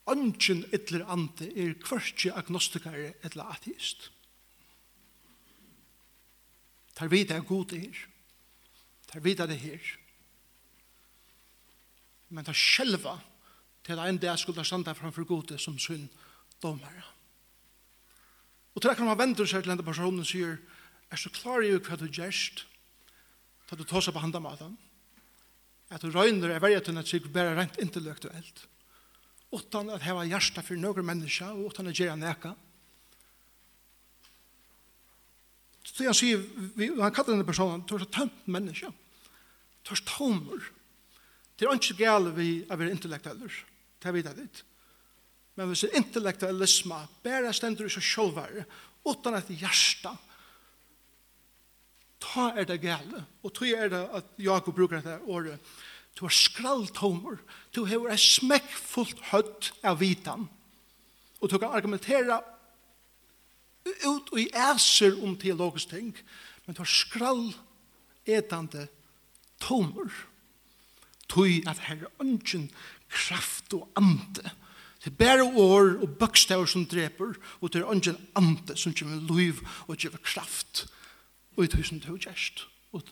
Ongen 0.06 0.62
ytler 0.70 1.08
ante 1.10 1.48
er 1.50 1.74
kvørtje 1.82 2.34
agnostikar 2.38 2.94
eller 3.26 3.50
ateist. 3.50 4.12
Tar 6.94 7.10
vita 7.10 7.40
er 7.40 7.48
god 7.48 7.74
er. 7.74 8.04
Tar 9.10 9.20
vi 9.26 9.34
det 9.34 9.58
her. 9.58 9.82
Men 12.30 12.46
tar 12.46 12.54
sjelva 12.54 13.18
til 13.84 14.00
en 14.00 14.22
dag 14.22 14.38
skulle 14.40 14.66
standa 14.66 14.94
framfor 14.94 15.26
gode 15.26 15.58
som 15.58 15.80
synd 15.80 16.08
domare. 16.62 17.04
Og 18.76 18.82
til 18.82 18.96
kan 18.96 19.06
man 19.06 19.18
vente 19.18 19.48
seg 19.48 19.64
til 19.64 19.74
denne 19.74 19.86
personen 19.86 20.20
og 20.20 20.30
sier, 20.30 20.58
er 21.10 21.18
så 21.18 21.30
klar 21.30 21.64
i 21.64 21.72
hva 21.72 21.98
du 21.98 22.06
gjerst, 22.06 22.66
da 23.70 23.78
du 23.78 23.86
tar 23.88 24.04
seg 24.04 24.14
på 24.16 24.22
handa 24.22 24.42
maten, 24.44 24.76
at 25.94 26.02
du 26.02 26.10
røyner 26.14 26.54
er 26.54 26.62
verja 26.64 26.82
til 26.84 26.98
at 26.98 27.08
trygg 27.10 27.28
bare 27.34 27.56
rent 27.58 27.80
intellektuelt, 27.82 28.66
utan 29.54 29.92
at 29.94 30.04
heva 30.06 30.26
hjärsta 30.28 30.64
for 30.66 30.78
noen 30.80 31.06
menneska, 31.06 31.52
og 31.54 31.72
utan 31.72 31.90
at 31.90 31.98
gjøre 31.98 32.18
neka. 32.20 32.54
Så 35.86 36.08
han 36.08 36.18
sier, 36.18 36.42
han 36.76 37.14
kallar 37.14 37.36
denne 37.36 37.48
personen, 37.48 37.86
du 37.86 37.96
er 37.96 38.06
så 38.06 38.12
tømt 38.18 38.48
menneska, 38.52 38.90
du 39.86 39.94
er 39.94 40.02
så. 40.02 40.72
Det 41.56 41.68
er 41.68 41.78
ikke 41.78 42.02
gale 42.02 42.34
vi 42.36 42.50
er 42.66 42.80
være 42.80 42.92
intellektueller, 42.92 43.60
det 44.02 44.10
er 44.10 44.16
vi 44.16 44.26
ditt. 44.26 44.64
Men 45.56 45.70
hvis 45.72 45.86
intellektualisme 45.88 46.98
bare 47.24 47.54
stender 47.56 47.88
i 47.88 47.94
seg 47.94 48.04
sjølvare, 48.04 48.66
utan 49.08 49.38
at 49.38 49.52
hjärsta, 49.54 50.12
ta 52.22 52.52
er 52.56 52.68
det 52.68 52.82
gale. 52.82 53.26
Og 53.44 53.54
tog 53.54 53.70
er 53.70 53.90
det 53.92 54.04
at 54.14 54.26
Jakob 54.40 54.76
brukar 54.76 55.02
dette 55.02 55.20
året. 55.28 55.60
Du 56.16 56.26
har 56.26 56.34
skralltomer. 56.34 57.38
Du 57.76 57.86
har 57.86 58.08
et 58.12 58.20
smekkfullt 58.20 59.20
høtt 59.32 59.72
av 59.84 60.00
vitan. 60.00 60.48
Og 61.42 61.52
du 61.52 61.58
kan 61.60 61.76
argumentera 61.76 62.42
ut 63.86 64.32
og 64.32 64.40
i 64.40 64.50
æser 64.50 65.18
om 65.24 65.36
teologisk 65.38 65.92
ting. 65.92 66.16
Men 66.66 66.76
du 66.76 66.82
har 66.82 66.90
skralletande 66.90 68.88
tomer. 69.62 70.10
Tog 71.30 71.68
at 71.68 71.84
her 71.90 72.06
er 72.06 72.22
ønsken 72.22 72.70
kraft 73.10 73.74
og 73.74 73.90
ande. 73.98 74.52
Det 75.04 75.12
er 75.12 75.20
bare 75.20 75.44
år 75.44 76.00
og 76.02 76.18
bøkstaver 76.18 76.66
som 76.66 76.86
dreper, 76.90 77.36
og 77.62 77.74
det 77.74 77.82
er 77.82 77.92
ønsken 77.92 78.18
ande 78.36 78.78
som 78.78 78.94
kommer 78.94 79.22
liv 79.36 79.60
og 79.88 79.98
gjør 80.02 80.18
kraft 80.24 80.88
i 81.64 81.68
tusen 81.68 82.00
du 82.00 82.18
gjerst, 82.18 82.68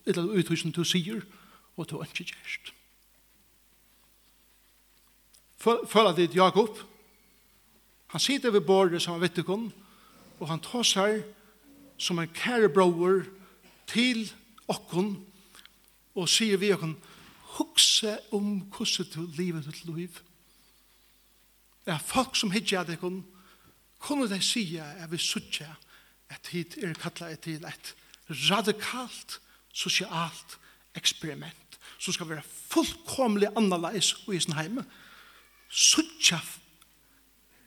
eller 0.06 0.38
i 0.38 0.44
tusen 0.44 0.72
du 0.72 0.84
sier, 0.84 1.22
og 1.78 1.88
til 1.88 2.04
ikke 2.04 2.34
gjerst. 2.34 2.74
Føler 5.64 6.16
dit 6.16 6.36
Jakob, 6.36 6.80
han 8.08 8.20
sitter 8.20 8.52
ved 8.52 8.62
bordet 8.62 9.02
som 9.02 9.14
han 9.14 9.22
vet 9.22 9.38
ikke 9.38 9.54
om, 9.54 9.72
og 10.40 10.50
han 10.50 10.60
tar 10.60 10.84
seg 10.84 11.24
som 11.98 12.20
en 12.20 12.30
kærebroer 12.36 13.24
til 13.88 14.28
okken, 14.68 15.16
og 16.16 16.30
sier 16.30 16.60
vi 16.60 16.74
okken, 16.76 16.98
hukse 17.58 18.18
om 18.32 18.60
hvordan 18.74 19.10
du 19.16 19.26
livet 19.38 19.66
ditt 19.66 19.86
liv. 19.86 20.20
Det 21.86 21.94
er 21.94 22.00
folk 22.00 22.36
som 22.36 22.52
hittir 22.52 22.80
at 22.80 22.92
ikon, 22.94 23.24
kunne 24.00 24.28
de 24.30 24.42
sige 24.42 24.82
at 24.84 25.12
vi 25.12 25.18
suttje 25.18 25.68
at 26.30 26.48
hit 26.52 26.78
er 26.84 26.94
kallet 26.94 27.34
et 27.34 27.40
til 27.40 27.66
et 27.66 27.96
radikalt 28.30 29.40
sosialt 29.74 30.58
eksperiment 30.96 31.80
som 31.98 32.14
skal 32.14 32.30
være 32.30 32.44
fullkomlig 32.44 33.48
annerledes 33.58 34.14
i 34.34 34.40
sin 34.40 34.56
heime. 34.58 34.84
Suttja, 35.70 36.40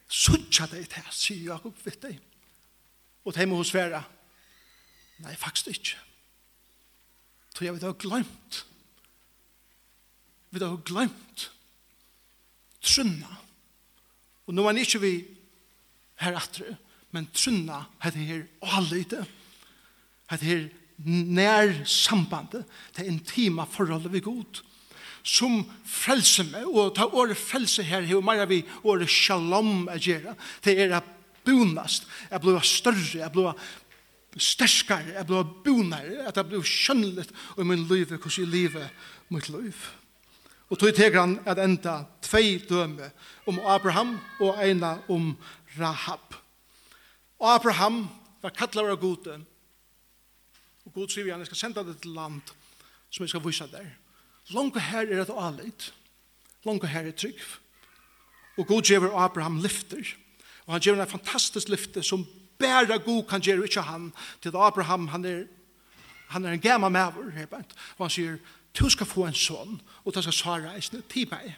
suttja 0.09 0.69
deg 0.71 0.87
til, 0.93 1.07
sier 1.11 1.53
Jakob 1.55 1.79
vitt 1.85 2.03
deg. 2.05 2.19
Og 3.27 3.35
til 3.35 3.55
hos 3.57 3.73
Vera, 3.75 4.03
nei, 5.25 5.35
faktisk 5.41 5.73
ikke. 5.73 6.03
Så 7.57 7.65
jeg 7.65 7.75
vet, 7.75 7.83
jeg 7.83 7.89
har 7.89 7.99
glemt. 7.99 8.61
Vi 10.51 10.61
har 10.61 10.77
glemt 10.85 11.51
trunna. 12.87 13.39
Og 14.47 14.55
nå 14.55 14.67
er 14.69 14.77
det 14.77 14.85
ikke 14.87 15.03
vi 15.03 15.15
her 16.23 16.37
atre, 16.39 16.77
men 17.11 17.27
trunna 17.35 17.83
heter 18.05 18.29
her 18.29 18.45
og 18.61 18.77
alle 18.79 19.01
i 19.01 19.07
at 20.31 20.43
her 20.43 20.67
nær 21.05 21.85
sambandet, 21.85 22.65
det 22.97 23.07
intima 23.07 23.67
forholdet 23.69 24.13
vi 24.13 24.25
god, 24.25 24.63
som 25.27 25.59
frelse 25.85 26.47
meg, 26.47 26.67
og 26.67 26.95
ta 26.97 27.09
året 27.11 27.39
frelse 27.39 27.83
her, 27.83 28.07
og 28.17 28.25
mer 28.25 28.47
vi 28.49 28.63
året 28.87 29.11
shalom 29.11 29.89
er 29.93 30.03
gjøre, 30.03 30.37
det 30.65 30.79
er 30.81 30.97
at 31.01 31.13
bonast, 31.47 32.07
jeg 32.31 32.43
blir 32.43 32.63
større, 32.67 33.19
jeg 33.21 33.33
blir 33.35 33.67
sterskare, 34.37 35.15
jeg 35.17 35.27
blir 35.27 35.47
bonare, 35.65 36.27
at 36.29 36.37
jeg 36.37 36.49
blir 36.51 36.67
skjønnelig 36.67 37.29
i 37.59 37.67
min 37.67 37.87
liv, 37.91 38.07
hvordan 38.07 38.39
jeg 38.39 38.53
lever 38.53 38.91
mitt 39.29 39.51
liv. 39.51 39.87
Og 40.71 40.79
tog 40.79 40.95
teker 40.95 41.21
han 41.21 41.37
at 41.47 41.61
enda 41.63 42.01
tvei 42.27 42.59
døme 42.67 43.13
om 43.47 43.61
Abraham 43.63 44.17
og 44.43 44.59
ena 44.63 44.97
om 45.09 45.37
Rahab. 45.79 46.35
Og 47.39 47.53
Abraham 47.55 48.07
var 48.43 48.55
kattlaver 48.57 48.97
av 48.97 49.01
gode, 49.01 49.39
Og 50.87 50.95
Gud 50.95 51.11
sier 51.11 51.27
vi 51.27 51.33
han, 51.35 51.43
jeg 51.43 51.51
skal 51.51 51.65
sende 51.65 51.85
det 51.85 51.99
til 52.03 52.15
land 52.17 52.41
som 53.11 53.25
jeg 53.25 53.33
skal 53.33 53.45
vise 53.45 53.67
der. 53.71 53.87
Langt 54.55 54.79
her 54.81 55.07
er 55.07 55.23
et 55.23 55.33
alit. 55.35 55.93
Langt 56.65 56.87
her 56.89 57.09
er 57.09 57.17
trygg. 57.17 57.41
Og 58.57 58.67
Gud 58.67 58.83
gjør 58.83 59.11
Abraham 59.19 59.61
lyfter. 59.63 60.15
Og 60.67 60.75
han 60.75 60.81
gjør 60.81 61.03
en 61.03 61.09
fantastisk 61.09 61.69
lyfte 61.69 62.03
som 62.03 62.27
bæra 62.59 62.97
god 62.97 63.25
kan 63.29 63.41
gjøre 63.41 63.65
ikke 63.65 63.83
han. 63.83 64.13
Til 64.43 64.57
Abraham, 64.57 65.09
han 65.09 65.25
er, 65.25 65.45
han 66.29 66.45
er 66.45 66.53
en 66.53 66.61
gammal 66.61 66.91
maver. 66.91 67.65
Og 67.99 68.07
han 68.07 68.11
sier, 68.11 68.39
du 68.79 68.89
skal 68.91 69.07
få 69.07 69.27
en 69.27 69.37
sånn, 69.37 69.79
og 70.05 70.15
du 70.15 70.21
skal 70.23 70.35
svare 70.35 70.75
eisne 70.77 71.03
til 71.11 71.29
meg. 71.31 71.55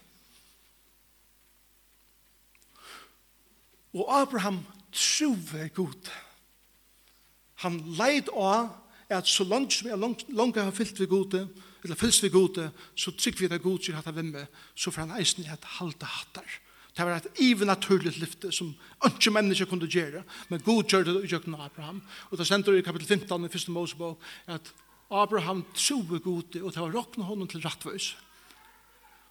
Og 3.96 4.06
Abraham 4.20 4.60
truver 4.92 5.68
god. 5.74 6.10
Han 7.64 7.80
leid 7.98 8.30
av 8.30 8.68
at 9.08 9.28
så 9.28 9.44
langt 9.44 9.72
som 9.72 9.88
jeg 9.88 9.98
langt, 9.98 10.24
langt 10.28 10.56
har 10.60 10.70
fyllt 10.74 11.00
vi 11.00 11.06
gode, 11.08 11.46
eller 11.84 11.96
fyllt 11.96 12.22
vi 12.22 12.28
gode, 12.32 12.70
så 12.94 13.12
trygg 13.16 13.40
vi 13.40 13.48
det 13.48 13.62
gode 13.64 13.84
sier 13.84 13.96
hatt 13.96 14.10
av 14.10 14.18
vimme, 14.18 14.46
så 14.76 14.92
får 14.92 15.06
han 15.06 15.20
eisen 15.20 15.44
i 15.44 15.52
et 15.52 15.70
halte 15.78 16.08
hattar. 16.08 16.58
Det 16.98 17.06
var 17.06 17.14
et 17.14 17.40
ivenaturligt 17.46 18.18
lyfte 18.18 18.50
som 18.52 18.72
ikke 19.06 19.30
mennesker 19.30 19.68
kunne 19.70 19.86
gjøre, 19.86 20.24
men 20.50 20.62
god 20.66 20.88
gjør 20.90 21.04
det 21.06 21.14
i 21.22 21.30
jøkken 21.30 21.54
Abraham. 21.54 22.00
Og 22.30 22.38
det 22.38 22.46
sender 22.48 22.74
i 22.74 22.82
kapitel 22.82 23.06
15 23.06 23.44
i 23.46 23.50
1. 23.54 23.68
Mosebok 23.70 24.24
at 24.50 24.72
Abraham 25.10 25.62
troe 25.74 26.18
gode, 26.18 26.62
og 26.62 26.74
det 26.74 26.82
var 26.82 26.92
råkne 26.96 27.24
honom 27.24 27.48
til 27.48 27.62
rattvøys. 27.62 28.16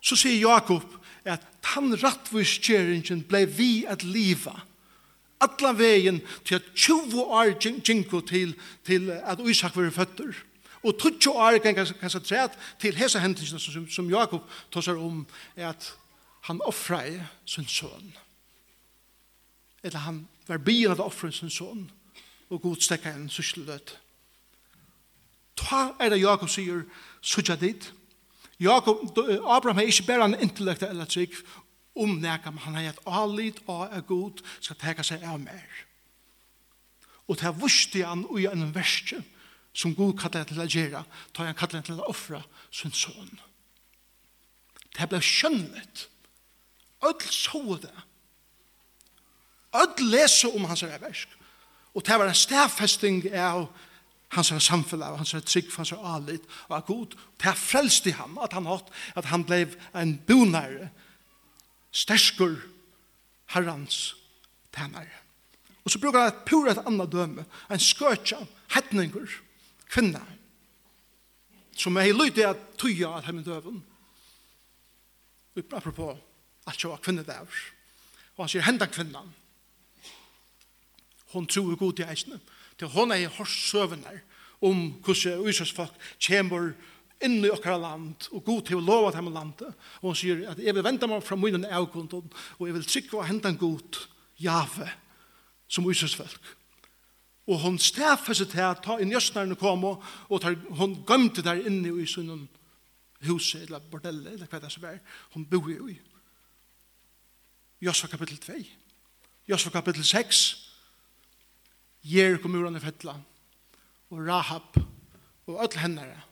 Så 0.02 0.16
sier 0.16 0.40
Jakob 0.40 0.86
at 1.28 1.44
han 1.74 1.92
rattvøysgjeringen 1.92 3.26
ble 3.28 3.44
vi 3.52 3.86
at 3.90 4.06
liva, 4.06 4.56
alla 5.40 5.72
vegin 5.78 6.22
til 6.46 6.56
at 6.56 6.62
20 6.76 7.24
år 7.24 7.60
ginko 7.60 8.22
til, 8.22 8.56
til 8.86 9.12
at 9.12 9.40
Isak 9.40 9.76
var 9.76 9.90
føtter. 9.90 10.34
Og 10.84 11.00
20 11.00 11.34
år 11.34 11.58
kanskje 11.58 12.20
træt 12.20 12.58
til 12.80 12.96
hese 12.96 13.20
hendelsene 13.20 13.60
som, 13.60 13.90
som 13.90 14.10
Jakob 14.10 14.42
tåsar 14.72 14.96
om 14.96 15.26
er 15.56 15.70
at 15.70 15.94
han 16.42 16.62
offrei 16.62 17.22
sin 17.46 17.68
son. 17.68 18.14
Eller 19.84 20.00
han 20.00 20.28
var 20.48 20.58
byen 20.58 20.92
at 20.92 21.00
offre 21.00 21.32
sin 21.32 21.50
son 21.50 21.92
og 22.50 22.62
godstekka 22.62 23.12
en 23.12 23.30
sysselød. 23.30 23.96
Ta 25.58 25.90
er 26.00 26.10
det 26.10 26.22
Jakob 26.22 26.50
sier, 26.50 26.84
sutja 27.22 27.56
dit. 27.56 27.94
Jakob, 28.60 29.18
Abraham 29.46 29.80
er 29.80 29.90
ikke 29.90 30.08
bare 30.08 30.26
en 30.26 30.40
intellekt 30.42 30.84
eller 30.84 31.06
trygg, 31.06 31.34
om 31.98 32.18
neka, 32.22 32.52
men 32.52 32.64
han 32.64 32.78
har 32.78 32.88
gett 32.88 33.04
alit 33.06 33.62
og 33.66 33.88
er 33.92 34.06
god 34.08 34.44
skal 34.60 34.80
teka 34.82 35.06
seg 35.06 35.26
av 35.28 35.40
mer. 35.42 35.84
Og 37.28 37.40
det 37.40 37.50
er 37.50 37.60
vusti 37.60 38.04
han 38.06 38.26
ui 38.32 38.46
en 38.48 38.70
verste 38.76 39.20
som 39.78 39.96
god 39.96 40.16
kallar 40.18 40.48
til 40.48 40.62
å 40.64 40.68
gjøre, 40.68 41.04
ta 41.34 41.46
han 41.46 41.58
kallar 41.58 41.86
til 41.86 42.00
å 42.00 42.10
offra 42.10 42.42
sin 42.74 42.94
son. 42.96 43.40
Det 44.98 45.10
ble 45.10 45.20
skjønnet. 45.22 46.08
Öll 47.06 47.28
så 47.30 47.78
det. 47.82 47.94
Öll 49.78 50.08
leser 50.10 50.56
om 50.56 50.66
hans 50.66 50.82
versk. 50.82 51.36
Og 51.94 52.06
det 52.06 52.18
var 52.18 52.30
en 52.30 52.38
stedfesting 52.38 53.22
av 53.38 53.68
hans 54.34 54.52
er 54.52 54.60
samfunnet, 54.60 55.18
hans 55.18 55.34
er 55.34 55.44
trygg, 55.46 55.70
hans 55.78 55.92
er 55.92 56.04
alit, 56.04 56.44
og 56.68 56.78
er 56.78 56.88
god. 56.88 57.16
Det 57.40 57.52
er 57.52 57.60
frelst 57.60 58.08
i 58.10 58.16
ham, 58.18 58.38
at 58.44 58.54
han 58.54 58.68
hatt, 58.68 58.90
at 59.16 59.30
han 59.32 59.46
ble 59.48 59.64
en 59.96 60.18
bonare, 60.28 60.90
sterskur 61.98 62.58
herrans 63.54 64.16
tænare. 64.76 65.18
Og 65.84 65.92
så 65.92 66.00
brukar 66.00 66.20
han 66.20 66.34
et 66.34 66.46
pura 66.46 66.72
et 66.72 66.84
annet 66.86 67.12
døme, 67.12 67.46
en 67.72 67.80
skøtja, 67.80 68.38
hetninger, 68.76 69.26
kvinna, 69.90 70.22
som 71.78 71.98
er 71.98 72.14
lydig 72.14 72.46
at 72.46 72.58
tuja 72.78 73.18
at 73.18 73.26
hemmen 73.26 73.44
døven. 73.44 73.86
Apropos 75.72 76.18
at 76.68 76.76
sjå 76.78 76.96
kvinna 77.02 77.24
der. 77.24 77.48
Og 78.38 78.46
han 78.46 78.50
sier 78.52 78.66
hendan 78.68 78.92
kvinnan. 78.94 79.34
Hon 81.34 81.48
tror 81.48 81.76
god 81.76 82.00
i 82.00 82.06
eisne. 82.06 82.40
Til 82.78 82.92
hon 82.94 83.12
er 83.12 83.30
hors 83.40 83.56
søvner 83.72 84.20
om 84.62 84.92
hvordan 85.06 85.50
Israels 85.50 85.74
folk 85.74 85.94
kommer 86.28 86.74
inn 87.24 87.40
i 87.46 87.50
okkara 87.50 87.80
land, 87.82 88.28
og 88.32 88.44
god 88.46 88.68
til 88.68 88.78
å 88.78 88.84
lova 88.84 89.12
dem 89.16 89.32
landet. 89.34 89.74
Og 90.02 90.12
han 90.12 90.20
sier 90.20 90.44
at 90.52 90.62
jeg 90.62 90.76
vil 90.76 90.86
vente 90.86 91.10
meg 91.10 91.24
fra 91.26 91.38
munnen 91.40 91.66
av 91.66 91.82
avgrunden, 91.82 92.30
og 92.60 92.68
jeg 92.68 92.78
vil 92.78 92.88
trykke 92.88 93.18
og 93.18 93.28
hente 93.30 93.52
en 93.52 93.60
god 93.62 94.02
jave 94.42 94.90
som 95.68 95.84
folk 95.84 96.54
Og 97.48 97.60
hun 97.62 97.80
seg 97.80 98.50
til 98.52 98.60
at 98.60 98.84
ta 98.84 98.98
inn 99.00 99.12
jøsnerne 99.12 99.56
kom, 99.56 99.84
og, 99.84 100.04
og 100.30 100.42
tar, 100.42 100.56
hun 100.78 101.04
gømte 101.08 101.42
der 101.42 101.64
inne 101.66 101.94
i 102.02 102.06
sunnen 102.06 102.48
huset, 103.26 103.64
eller 103.64 103.80
bordellet, 103.80 104.34
eller 104.34 104.48
hva 104.48 104.60
det 104.60 104.72
som 104.72 104.84
er, 104.86 105.00
hun 105.34 105.46
bor 105.46 105.70
jo 105.72 105.88
i. 105.88 105.98
Jøsva 107.82 108.10
kapittel 108.12 108.38
2. 108.38 108.58
Jøsva 109.48 109.72
kapittel 109.72 110.04
6. 110.06 110.44
Jericho 112.04 112.48
muren 112.48 112.76
i 112.76 112.84
fettla, 112.84 113.16
og 114.12 114.28
Rahab, 114.28 114.78
og 115.48 115.64
alle 115.64 115.82
hennere 115.82 116.27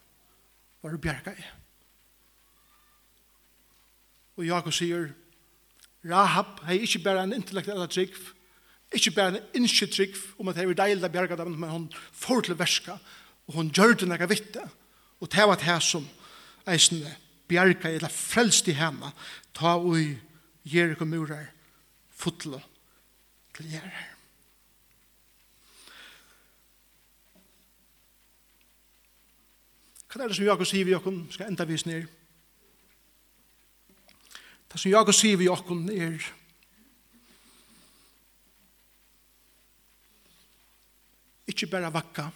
var 0.86 0.94
det 0.94 1.02
bjerga 1.02 1.34
i. 1.34 1.46
Og 4.38 4.46
Jakob 4.46 4.74
sier, 4.76 5.08
Rahab 6.06 6.60
hei 6.68 6.84
ikkje 6.86 7.02
bare 7.02 7.24
en 7.26 7.34
intellektuell 7.34 7.88
trygg, 7.90 8.14
ikkje 8.94 9.14
bare 9.16 9.34
en 9.34 9.62
innskje 9.62 9.90
trygg, 9.90 10.20
om 10.38 10.52
at 10.52 10.60
hei 10.60 10.68
var 10.70 10.78
deilig 10.84 11.10
bjerga 11.10 11.40
dem, 11.40 11.56
men 11.58 11.72
hon 11.72 11.88
får 12.14 12.46
til 12.46 12.60
verska, 12.60 13.00
og 13.50 13.58
hon 13.58 13.72
gjør 13.74 13.98
det 13.98 14.12
nega 14.12 14.30
vitte, 14.30 14.62
og 15.18 15.32
det 15.34 15.50
var 15.50 15.58
det 15.62 15.80
som 15.82 16.06
eisne 16.70 17.16
bjerga 17.50 17.90
eller 17.90 18.14
frelst 18.14 18.70
i 18.70 18.78
hemma, 18.78 19.10
ta 19.58 19.80
og 19.80 19.98
Jericho 20.70 21.08
murar, 21.10 21.50
fotlo 22.14 22.62
til 23.58 23.74
gjerrar. 23.74 24.15
Hva 30.16 30.24
er 30.24 30.32
det 30.32 30.38
som 30.38 30.46
Jakob 30.48 30.64
sier 30.64 30.86
vi 30.88 30.94
okkur, 30.96 31.16
skal 31.28 31.50
enda 31.52 31.66
vis 31.68 31.84
ned? 31.84 32.06
Det 34.72 34.80
som 34.80 34.88
Jakob 34.88 35.12
sier 35.12 35.36
vi 35.36 35.50
okkur 35.52 35.90
er 35.92 36.24
ikke 41.52 41.68
bare 41.68 41.92
vakka, 41.92 42.30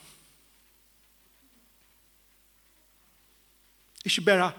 ikke 4.04 4.26
bare 4.28 4.52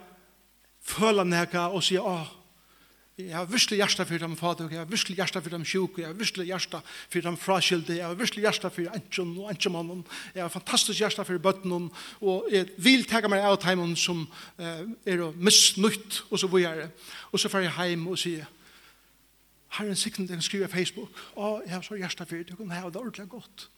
føla 0.80 1.28
nekka 1.28 1.68
og 1.68 1.84
sier, 1.84 2.00
åh, 2.00 2.39
Jeg 3.18 3.36
har 3.36 3.44
virkelig 3.44 3.76
hjertet 3.76 4.08
for 4.08 4.22
dem 4.22 4.36
fader, 4.36 4.68
jeg 4.70 4.78
har 4.78 4.88
virkelig 4.88 5.16
hjertet 5.18 5.42
for 5.42 5.52
dem 5.52 5.64
sjuk, 5.64 5.98
jeg 5.98 6.06
har 6.06 6.14
virkelig 6.16 6.46
hjertet 6.46 6.92
for 7.10 7.26
dem 7.26 7.36
fraskilde, 7.36 7.96
jeg 7.96 8.06
har 8.06 8.14
virkelig 8.14 8.44
hjertet 8.46 8.72
for 8.72 8.94
antjon 8.94 9.34
og 9.38 9.50
antjomannen, 9.50 10.04
jeg 10.34 10.44
har 10.44 10.52
fantastisk 10.52 11.02
hjertet 11.02 11.26
for 11.26 11.42
bøttenen, 11.42 11.90
og 12.20 12.48
jeg 12.52 12.70
vil 12.78 13.04
tega 13.10 13.28
meg 13.28 13.44
av 13.44 13.58
timen 13.60 13.92
som 13.98 14.22
eh, 14.56 14.86
er 15.10 15.26
misnytt, 15.36 16.22
og 16.30 16.40
så 16.40 16.48
hvor 16.48 16.62
jeg 16.62 16.86
er. 16.86 17.12
Og 17.32 17.42
så 17.42 17.52
får 17.52 17.66
jeg 17.66 17.90
hjem 17.90 18.08
og 18.08 18.18
sier, 18.20 18.48
har 19.76 19.86
en 19.86 19.98
sikten 19.98 20.26
til 20.26 20.34
den 20.34 20.42
skriver 20.42 20.72
Facebook, 20.72 21.12
og 21.36 21.62
jeg 21.66 21.74
har 21.74 21.84
så 21.86 22.00
hjertet 22.00 22.28
for 22.28 22.40
det, 22.40 22.56
jeg 22.56 22.72
har 22.72 22.90
det 22.90 23.02
ordentlig 23.02 23.28
godt. 23.28 23.68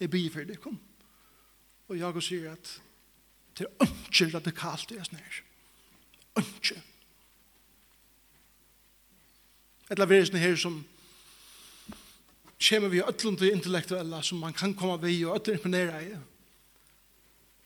Jeg 0.00 0.10
blir 0.10 0.30
for 0.30 0.46
det. 0.46 0.58
Og 1.88 1.98
jeg 1.98 2.22
sier 2.22 2.52
at 2.52 2.74
det 3.58 3.66
er 3.66 3.88
ikke 3.90 4.30
radikalt 4.36 4.90
det 4.90 4.98
er 5.00 5.08
snær. 5.08 5.42
Ikke 6.38 6.82
Eller 9.90 10.04
Etla 10.04 10.08
verisen 10.08 10.38
her 10.38 10.56
som 10.56 10.84
kommer 12.68 12.88
vi 12.88 13.00
ødlom 13.02 13.36
til 13.36 13.52
intellektuelle 13.52 14.22
som 14.22 14.38
man 14.38 14.52
kan 14.52 14.74
komme 14.74 14.98
vei 15.02 15.24
og 15.24 15.36
ødlom 15.36 15.56
imponere 15.56 16.02
i. 16.04 16.10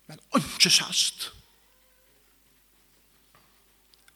Men 0.06 0.20
ikke 0.36 0.70
sast. 0.70 1.32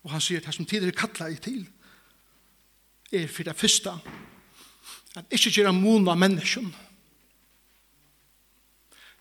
Og 0.04 0.10
han 0.10 0.20
sier 0.20 0.40
det 0.40 0.54
som 0.54 0.66
tidligere 0.66 0.94
kattler 0.94 1.32
jeg 1.32 1.40
til 1.42 1.66
er 3.12 3.26
for 3.26 3.42
det 3.42 3.56
første 3.56 3.94
at 5.16 5.32
ikke 5.32 5.50
gjøre 5.50 5.72
mån 5.72 6.08
av 6.08 6.18
mennesken. 6.18 6.68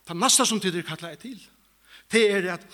Det 0.05 0.17
neste 0.17 0.45
som 0.45 0.59
tidligere 0.61 0.87
kattler 0.87 1.15
jeg 1.15 1.19
til 1.23 1.43
det 2.11 2.23
er 2.31 2.51
at 2.53 2.65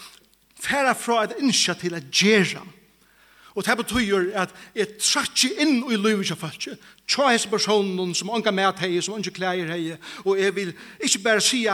færa 0.60 0.92
fra 0.94 1.24
et 1.24 1.38
innskja 1.40 1.74
til 1.80 1.96
at 1.96 2.10
gjøre 2.12 2.66
Og 3.56 3.66
det 3.66 3.78
betyr 3.78 4.32
at 4.40 4.54
jeg 4.76 4.96
trakk 5.00 5.44
inn 5.60 5.82
i 5.92 6.00
livet 6.00 6.32
av 6.32 6.40
folk. 6.40 6.68
Tja 7.08 7.28
hese 7.32 7.50
personen 7.52 8.14
som 8.16 8.32
unga 8.32 8.52
med 8.56 8.80
hei, 8.80 8.94
som 9.04 9.18
unga 9.18 9.34
klær 9.34 9.74
hei. 9.74 9.98
Og 10.24 10.40
jeg 10.40 10.56
vil 10.56 10.74
ikke 11.04 11.24
bare 11.26 11.44
si 11.44 11.66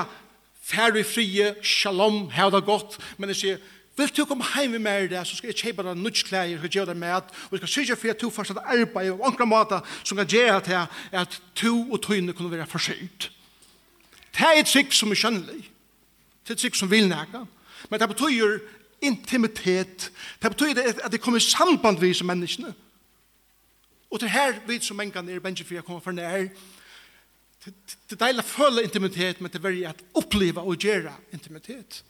færre 0.67 1.03
frie, 1.05 1.53
shalom, 1.61 2.29
hei 2.33 2.49
det 2.51 2.63
godt. 2.65 2.97
Men 3.17 3.29
jeg 3.29 3.41
sier, 3.41 3.59
vil 3.97 4.11
du 4.13 4.25
komme 4.29 4.45
hjem 4.55 4.75
med 4.75 4.83
meg 4.85 5.09
der, 5.09 5.23
så 5.25 5.37
skal 5.37 5.51
jeg 5.51 5.57
kjøpe 5.61 5.85
deg 5.85 5.97
nødt 6.01 6.23
klær, 6.25 6.49
og 6.57 6.69
gjøre 6.69 6.91
deg 6.91 6.99
med. 7.01 7.31
Og 7.47 7.55
jeg 7.55 7.61
skal 7.63 7.73
sørge 7.75 7.95
for 8.01 8.13
at 8.13 8.21
du 8.21 8.29
fortsatt 8.33 8.59
arbeid 8.65 9.11
og 9.13 9.23
unga 9.29 9.47
måte 9.49 9.79
som 10.03 10.17
kan 10.17 10.29
gjøre 10.29 10.61
til 10.65 11.17
at 11.21 11.41
du 11.61 11.71
og 11.91 12.01
tøyne 12.05 12.33
kunne 12.33 12.51
være 12.51 12.69
forsøkt. 12.69 13.31
Det 14.33 14.45
er 14.45 14.59
et 14.59 14.69
trikk 14.69 14.93
som 14.93 15.13
er 15.13 15.17
skjønnelig. 15.17 15.63
Det 16.45 16.53
er 16.53 16.57
et 16.57 16.61
trikk 16.61 16.77
som 16.77 16.91
vil 16.91 17.09
nægge. 17.09 17.41
Men 17.89 17.99
det 17.99 18.09
betyr 18.09 18.59
intimitet. 19.01 20.11
Det 20.41 20.51
betyr 20.51 20.81
at 21.03 21.11
det 21.11 21.21
kommer 21.21 21.39
samband 21.39 21.99
vi 21.99 22.13
som 22.13 22.27
menneskene. 22.27 22.73
Og 24.09 24.19
det 24.19 24.29
her 24.31 24.59
vi 24.67 24.79
som 24.79 24.97
menneskene 24.97 25.31
er 25.31 25.43
bensje 25.43 25.65
for 25.67 25.79
å 25.79 25.85
komme 25.85 26.01
for 26.01 26.15
nær. 26.15 26.47
Det 27.65 28.15
er 28.15 28.21
deilig 28.21 28.45
å 28.45 28.47
føle 28.47 28.83
intimitet, 28.85 29.41
men 29.41 29.51
det 29.51 29.59
er 29.59 29.67
veldig 29.67 29.87
at 29.89 30.03
oppleve 30.15 30.63
og 30.63 30.79
gjøre 30.79 31.11
intimitet. 31.35 32.03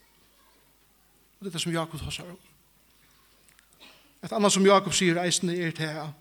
Og 1.37 1.45
det 1.45 1.51
er 1.51 1.57
det 1.57 1.61
som 1.61 1.73
Jakob 1.73 1.99
har 1.99 2.13
sagt 2.13 2.29
om. 2.29 2.39
Et 4.23 4.31
annet 4.33 4.53
som 4.53 4.65
Jakob 4.65 4.93
sier 4.93 5.19
eisende 5.21 5.57
er 5.57 5.71
til 5.71 5.89
her. 5.89 6.13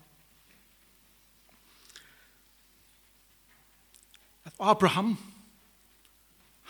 At 4.45 4.53
Abraham, 4.59 5.17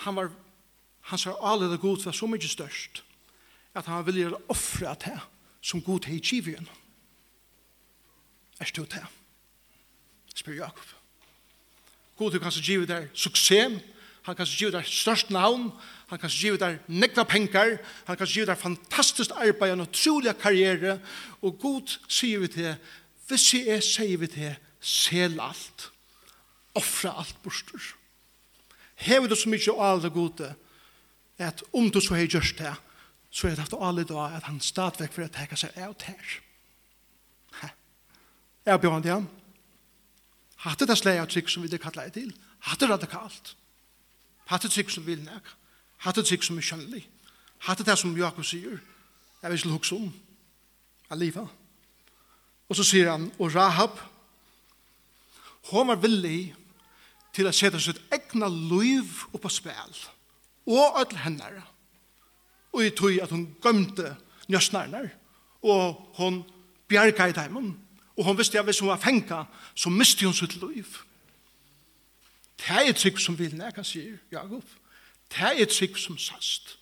han 0.03 0.15
var, 0.15 0.31
han 1.01 1.19
sa 1.19 1.35
alede 1.41 1.77
god 1.77 2.05
var 2.05 2.15
så 2.15 2.27
mye 2.27 2.47
størst 2.47 3.03
at 3.77 3.85
han 3.85 4.05
vil 4.05 4.15
vilja 4.15 4.39
offra 4.49 4.95
det 4.97 5.19
som 5.61 5.81
god 5.81 6.05
til 6.05 6.17
i 6.17 6.23
kivien. 6.23 6.67
Er 8.59 8.65
stod 8.65 8.85
det? 8.85 9.05
Spyr 10.35 10.53
Jakob. 10.53 10.85
God 12.17 12.33
hei 12.33 12.41
kanskje 12.41 12.63
givet 12.65 12.89
der 12.89 13.07
suksess, 13.13 13.81
han 14.25 14.35
kanskje 14.35 14.57
givet 14.57 14.73
der 14.73 14.83
størst 14.83 15.29
navn, 15.29 15.69
han 16.09 16.19
kanskje 16.19 16.47
givet 16.47 16.59
der 16.59 16.77
nekna 16.87 17.23
penger, 17.23 17.77
han 18.07 18.17
kanskje 18.17 18.33
givet 18.33 18.47
der 18.47 18.55
fantastisk 18.55 19.31
arbeid, 19.35 19.71
og 19.71 19.85
utrolig 19.87 20.33
karriere, 20.37 20.99
og 21.41 21.59
god 21.59 21.93
sier 22.09 22.39
vi 22.39 22.47
til, 22.47 22.73
hvis 23.27 23.53
jeg 23.53 23.67
er, 23.67 23.83
sier 23.83 24.17
vi 24.17 24.27
til, 24.27 24.55
sel 24.81 25.39
alt, 25.41 25.91
offra 26.75 27.13
alt 27.19 27.37
bostur. 27.43 27.81
Hever 28.95 29.27
du 29.27 29.35
så 29.35 29.49
mykje 29.49 29.73
av 29.73 29.85
alle 29.85 30.09
gode, 30.09 30.49
at 31.37 31.63
om 31.73 31.91
du 31.91 32.01
så 32.01 32.15
har 32.17 32.25
gjørst 32.25 32.57
det, 32.59 32.73
så 33.29 33.47
er 33.47 33.55
det 33.55 33.65
haft 33.65 33.75
alle 33.79 34.03
dag 34.07 34.35
at 34.37 34.47
han 34.47 34.59
stadvek 34.63 35.13
for 35.13 35.25
å 35.25 35.31
teka 35.31 35.57
seg 35.59 35.75
av 35.83 35.95
ter. 35.99 36.37
Jeg 38.67 38.81
bjør 38.83 38.97
han 38.97 39.03
til 39.03 39.13
ham. 39.15 39.27
Hatt 40.65 40.81
det 40.83 40.97
slag 40.99 41.21
av 41.21 41.29
trygg 41.31 41.47
som 41.47 41.63
vi 41.63 41.69
det 41.71 41.79
kallar 41.79 42.09
det 42.09 42.17
til. 42.17 42.33
Hatt 42.67 42.81
det 42.81 42.89
radikalt. 42.89 43.53
Hatt 44.49 44.65
det 44.65 44.73
trygg 44.73 44.91
som 44.91 45.05
vil 45.07 45.21
nek. 45.23 45.53
Hatt 46.03 46.19
det 46.19 46.25
trygg 46.27 46.43
som 46.43 46.57
er 46.59 46.67
kjønnelig. 46.67 47.05
Hatt 47.63 47.85
det 47.85 47.95
som 47.99 48.17
Jakob 48.17 48.45
sier. 48.45 48.81
Jeg 49.41 49.51
vil 49.51 49.59
ikke 49.61 49.75
hukse 49.77 49.95
om. 49.95 50.11
Alliva. 51.09 51.45
Og 52.67 52.75
så 52.75 52.83
sier 52.83 53.11
han, 53.13 53.29
og 53.39 53.55
Rahab, 53.55 53.95
hun 55.71 55.87
var 55.87 56.01
villig 56.03 56.51
til 57.35 57.47
å 57.47 57.55
sette 57.55 57.79
sitt 57.79 58.01
egna 58.11 58.49
liv 58.51 59.23
oppa 59.31 59.51
spil. 59.51 59.95
Og 60.67 60.99
öll 60.99 61.19
hennara 61.23 61.63
og 62.77 62.85
i 62.85 62.93
tog 62.93 63.17
at 63.21 63.33
hun 63.33 63.47
gømte 63.61 64.15
njøsnerne, 64.47 65.09
og 65.65 66.13
hun 66.17 66.43
bjerga 66.87 67.25
i 67.25 67.35
deimen, 67.35 67.73
og 68.17 68.25
hun 68.25 68.37
visste 68.37 68.59
at 68.59 68.65
hvis 68.65 68.79
hun 68.79 68.89
var 68.89 69.01
fengt, 69.01 69.33
så 69.75 69.89
miste 69.89 70.25
hun 70.25 70.33
sitt 70.33 70.55
liv. 70.61 70.85
Det 72.57 72.69
er 72.69 72.89
et 72.89 72.95
trygg 72.95 73.19
som 73.21 73.37
vil 73.39 73.55
neka, 73.57 73.83
sier 73.85 74.17
Jakob. 74.31 74.63
Det 75.29 75.41
er 75.41 75.61
et 75.61 75.73
trygg 75.73 75.97
som 75.97 76.17
sast. 76.17 76.77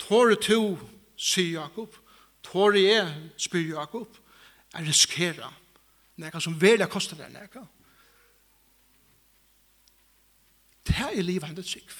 Tåre 0.00 0.36
to, 0.40 0.78
sier 1.16 1.60
Jakob, 1.60 1.96
tåre 2.44 2.80
jeg, 2.80 3.32
spyr 3.36 3.74
Jakob, 3.74 4.16
er 4.74 4.86
riskera 4.86 5.50
neka 6.20 6.40
som 6.40 6.56
velja 6.60 6.88
kostar 6.88 7.20
deg 7.20 7.32
neka. 7.32 7.64
Det 10.88 10.96
er 11.00 11.22
livet 11.22 11.48
hendet 11.48 11.68
trygg. 11.68 11.92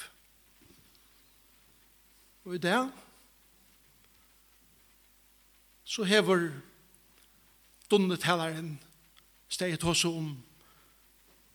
Og 2.44 2.54
i 2.56 2.62
det 2.62 2.78
så 5.90 6.04
hever 6.06 6.50
dunnetalaren 7.90 8.80
steget 9.48 9.84
også 9.84 10.08
om 10.08 10.30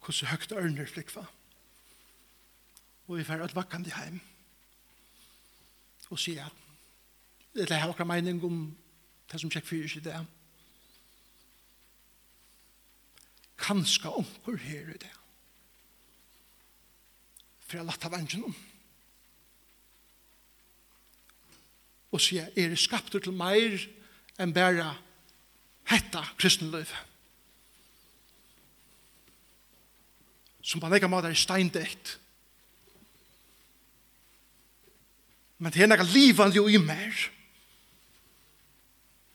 hvordan 0.04 0.30
høgt 0.30 0.52
ørner 0.52 0.86
flikva. 0.86 1.24
Og 3.08 3.18
vi 3.18 3.24
fer 3.24 3.44
at 3.44 3.56
vakkande 3.56 3.94
heim 3.96 4.20
og 6.10 6.20
sier 6.22 6.46
at 6.46 6.64
det 7.56 7.72
er 7.72 7.88
akkurat 7.88 8.08
mening 8.08 8.44
om 8.44 8.58
det 9.32 9.40
som 9.42 9.50
tjekk 9.50 9.66
fyrir 9.66 9.90
seg 9.90 10.04
det. 10.06 10.20
Kanska 13.58 14.12
omkur 14.12 14.60
her 14.62 14.92
i 14.92 15.00
det. 15.02 15.14
For 17.66 17.80
jeg 17.80 17.88
latt 17.88 18.06
av 18.06 18.14
vangen 18.14 18.50
om. 18.52 18.58
og 22.16 22.24
sier, 22.24 22.48
er 22.56 22.72
det 22.72 22.80
skaptur 22.80 23.24
til 23.24 23.36
meir 23.36 23.78
enn 24.40 24.54
bæra 24.56 24.94
hetta 25.92 26.24
kristenløyf. 26.40 26.94
Som 30.66 30.82
på 30.82 30.90
en 30.90 30.98
egen 30.98 31.12
måte 31.12 31.30
er 31.30 31.38
steindekt. 31.38 32.16
Men 35.62 35.72
det 35.72 35.86
er 35.86 35.92
noe 35.92 36.08
livan 36.10 36.56
jo 36.56 36.66
i 36.68 36.80
mer 36.82 37.30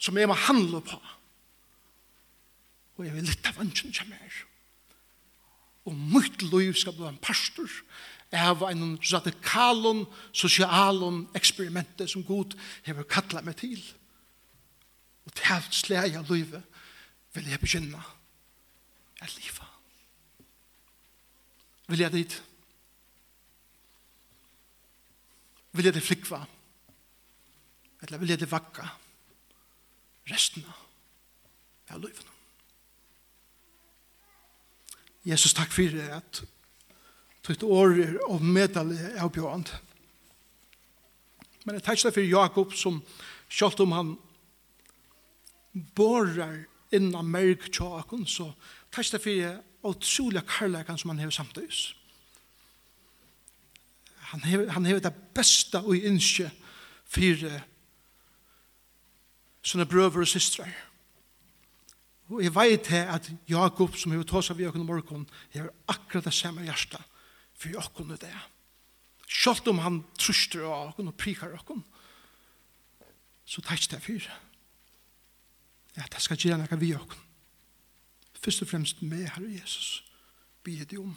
som 0.01 0.17
jeg 0.17 0.29
må 0.29 0.37
handle 0.49 0.81
på. 0.85 0.97
Og 2.97 3.07
jeg 3.07 3.15
vil 3.15 3.29
lytte 3.29 3.53
av 3.53 3.61
vansjen 3.61 3.93
til 3.93 4.09
mer. 4.09 4.39
Og 5.89 5.97
mitt 5.97 6.43
liv 6.45 6.73
skal 6.77 6.97
bli 6.97 7.07
en 7.09 7.21
pastor 7.21 7.69
av 8.33 8.63
en 8.63 8.99
radikalon, 9.13 10.05
sosialon 10.33 11.25
eksperimente 11.35 12.07
som 12.09 12.23
Gud 12.25 12.55
har 12.87 13.03
kattla 13.11 13.43
meg 13.43 13.57
til. 13.59 13.81
Og 15.27 15.35
til 15.35 15.53
alt 15.55 15.75
sleg 15.75 16.17
av 16.19 16.31
livet 16.31 16.63
vil 17.35 17.51
jeg 17.51 17.63
begynne 17.63 18.03
at 19.21 19.35
livet. 19.37 19.67
Vil 21.91 22.01
jeg 22.05 22.13
dit? 22.13 22.43
Vil 25.73 25.85
jeg 25.85 25.95
det 25.95 26.03
flikva? 26.03 26.45
Eller 28.03 28.19
vil 28.19 28.33
jeg 28.33 28.41
det 28.41 28.51
vakka? 28.51 28.87
Resten 30.31 30.65
av 31.91 31.99
livet. 31.99 32.27
Jesus, 35.27 35.53
takk 35.53 35.73
for 35.75 35.99
at 36.15 36.43
Tutt 37.43 37.63
år 37.65 37.95
er 38.03 38.19
av 38.29 38.43
medal 38.45 38.93
bjørn. 39.33 39.65
Men 41.65 41.79
jeg 41.79 41.87
takkje 41.87 42.13
for 42.13 42.27
Jakob 42.27 42.75
som 42.77 43.01
selv 43.51 43.81
om 43.85 43.95
han 43.97 44.13
borar 45.97 46.65
innan 46.93 47.31
merk 47.31 47.69
tjakon, 47.73 48.27
så 48.27 48.51
takkje 48.93 49.23
for 49.23 49.91
utrolig 49.91 50.43
karlækan 50.49 50.99
som 50.99 51.13
han 51.13 51.23
hever 51.23 51.35
samtidig. 51.35 51.95
Han 54.31 54.45
hever, 54.45 54.71
han 54.71 54.87
hever 54.87 55.01
det 55.01 55.15
beste 55.35 55.81
og 55.81 55.97
innskje 55.97 56.51
for 57.11 57.47
sånne 59.67 59.89
brøver 59.91 60.23
og 60.23 60.31
systrar. 60.31 60.71
Og 62.31 62.45
jeg 62.45 62.55
vet 62.55 62.93
at 62.95 63.31
Jakob, 63.51 63.97
som 63.99 64.13
hever 64.13 64.29
tåsa 64.29 64.55
vi 64.55 64.69
økken 64.69 64.87
morgon, 64.87 65.27
hever 65.51 65.73
akkurat 65.91 66.29
det 66.29 66.35
samme 66.37 66.63
hjertet 66.63 67.03
for 67.61 67.77
åkken 67.77 68.17
det. 68.17 68.37
Selv 69.29 69.69
om 69.69 69.79
han 69.79 70.03
truster 70.19 70.65
av 70.65 70.91
åkken 70.91 71.11
og 71.13 71.19
prikar 71.21 71.55
åkken, 71.55 71.85
så 73.45 73.63
tar 73.63 73.79
ikke 73.79 73.97
det 73.97 74.03
for. 74.05 74.31
Ja, 75.97 76.07
det 76.07 76.23
skal 76.23 76.39
gjøre 76.41 76.63
noe 76.63 76.81
vi 76.81 76.95
åkken. 76.97 77.27
Først 78.41 78.63
og 78.65 78.71
fremst 78.71 79.03
med 79.05 79.27
Herre 79.29 79.51
Jesus, 79.53 80.01
blir 80.65 80.87
det 80.89 80.99
om. 80.99 81.13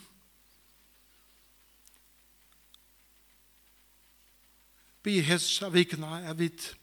Be 5.03 5.19
hets 5.23 5.61
av 5.63 5.73
vikene 5.75 6.09
er 6.23 6.35
vidt. 6.39 6.73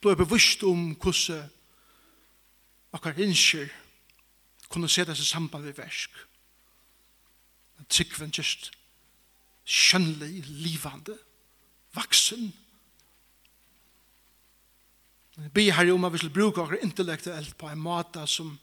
Da 0.00 0.12
er 0.12 0.20
bevisst 0.20 0.64
om 0.64 0.94
hvordan 0.96 1.48
akkurat 2.96 3.20
innskjer 3.20 3.68
kunne 4.70 4.88
se 4.88 5.04
det 5.04 5.18
i 5.18 5.24
samband 5.24 5.64
med 5.64 5.76
versk. 5.76 6.10
Tryggven 7.88 8.32
just 8.36 8.70
skjønnelig, 9.64 10.44
livande, 10.46 11.16
vaksen. 11.94 12.50
Jeg 15.36 15.52
ber 15.54 15.72
herre 15.72 15.94
om 15.94 16.04
at 16.04 16.12
vi 16.12 16.20
skal 16.20 16.34
bruke 16.34 16.60
akkurat 16.60 16.82
intellektuelt 16.84 17.56
på 17.58 17.70
en 17.70 17.80
måte 17.80 18.26
som 18.28 18.58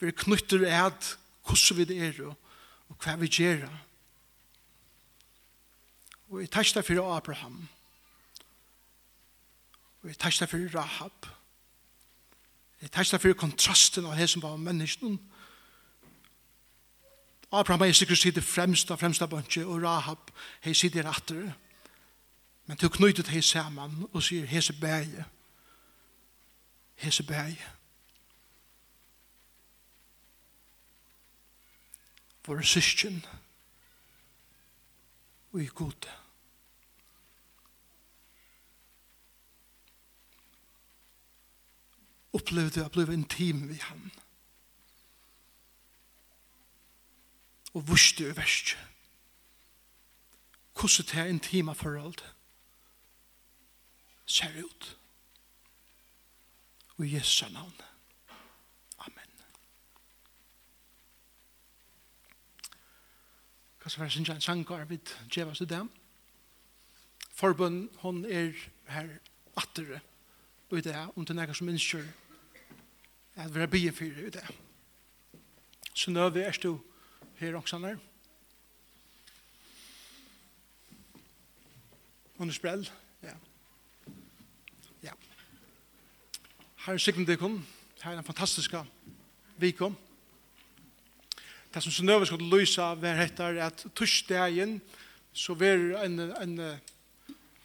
vi 0.00 0.12
knytter 0.12 0.64
ed 0.68 1.14
hvordan 1.46 1.78
vi 1.78 1.84
det 1.84 1.98
er 2.02 2.20
og 2.26 2.36
og 2.88 2.98
hva 3.02 3.16
vi 3.20 3.30
gjør. 3.30 3.66
Og 6.30 6.42
jeg 6.42 6.50
tar 6.50 6.66
det 6.74 6.84
for 6.86 7.16
Abraham. 7.16 7.68
Og 10.02 10.08
jeg 10.10 10.18
tar 10.18 10.34
det 10.40 10.48
for 10.50 10.78
Rahab. 10.78 11.26
Jeg 12.82 12.90
tar 12.90 13.08
det 13.10 13.20
for 13.20 13.32
kontrasten 13.32 14.06
av 14.06 14.18
det 14.18 14.28
som 14.30 14.42
var 14.42 14.56
menneskene. 14.56 15.18
Abraham 17.52 17.82
er 17.82 17.92
sikkert 17.92 18.18
sitte 18.18 18.42
fremst 18.42 18.90
av 18.90 18.98
fremsta 18.98 19.26
bønnsje, 19.30 19.62
og 19.66 19.82
Rahab 19.82 20.30
hei 20.64 20.74
sitte 20.74 21.04
rattere. 21.06 21.54
Men 22.66 22.76
til 22.76 22.90
knyttet 22.90 23.30
hei 23.30 23.40
saman 23.40 24.08
og 24.12 24.22
sier 24.22 24.46
hese 24.50 24.74
bæge. 24.80 25.24
Hese 26.96 27.22
bæge. 27.22 27.72
Våre 32.46 32.62
syskjen 32.62 33.24
og 35.52 35.62
i 35.62 35.66
gode. 35.66 36.12
Opplevde 42.36 42.82
jeg 42.82 42.86
å 42.86 42.94
bli 42.94 43.06
intim 43.14 43.68
ved 43.70 43.82
henne 43.86 44.25
og 47.76 47.88
vuste 47.88 48.24
i 48.24 48.36
verst. 48.36 48.76
Hvordan 50.72 51.06
det 51.06 51.14
er 51.14 51.24
intima 51.24 51.72
forhold 51.72 52.18
ser 54.26 54.64
ut. 54.64 54.98
Og 56.96 57.06
i 57.06 57.14
Jesu 57.14 57.48
navn. 57.52 57.74
Amen. 58.98 59.30
Hva 63.82 63.90
skal 63.90 64.00
være 64.00 64.10
sin 64.10 64.24
kjent 64.24 64.44
sangar 64.44 64.84
vid 64.84 65.12
djevas 65.34 65.60
i 65.60 65.64
dem? 65.64 65.90
Forbund, 67.30 67.88
hon 67.96 68.24
er 68.24 68.52
her 68.88 69.08
attere 69.56 70.00
i 70.72 70.80
det, 70.80 70.96
om 71.16 71.24
det 71.24 71.36
er 71.36 71.44
noe 71.44 71.54
som 71.54 71.68
innskjør 71.68 72.08
at 73.36 73.54
vi 73.54 73.60
er 73.60 73.66
byen 73.66 73.94
fyrir 73.94 74.26
i 74.26 74.30
det. 74.30 74.48
Så 75.94 76.10
nå 76.10 76.24
er 76.24 76.30
vi 76.30 76.40
er 76.40 76.56
stå 76.56 76.78
her 77.38 77.54
också 77.54 77.78
när. 77.78 77.98
er 82.38 82.52
spel. 82.52 82.90
Ja. 83.22 83.36
Ja. 85.00 85.12
Har 86.76 86.98
sikkert 86.98 87.26
det 87.26 87.38
kom. 87.38 87.66
Her 88.02 88.12
er 88.12 88.18
en 88.18 88.24
fantastisk 88.24 88.74
vikom. 89.56 89.96
Det 91.74 91.82
som 91.82 91.92
Sønøve 91.92 92.26
skal 92.26 92.38
løse 92.38 92.82
av 92.82 93.00
hver 93.00 93.16
heter 93.16 93.60
at 93.60 93.86
torsdagen 93.94 94.80
så 95.32 95.52
er 95.60 96.04
en, 96.04 96.20
en, 96.20 96.58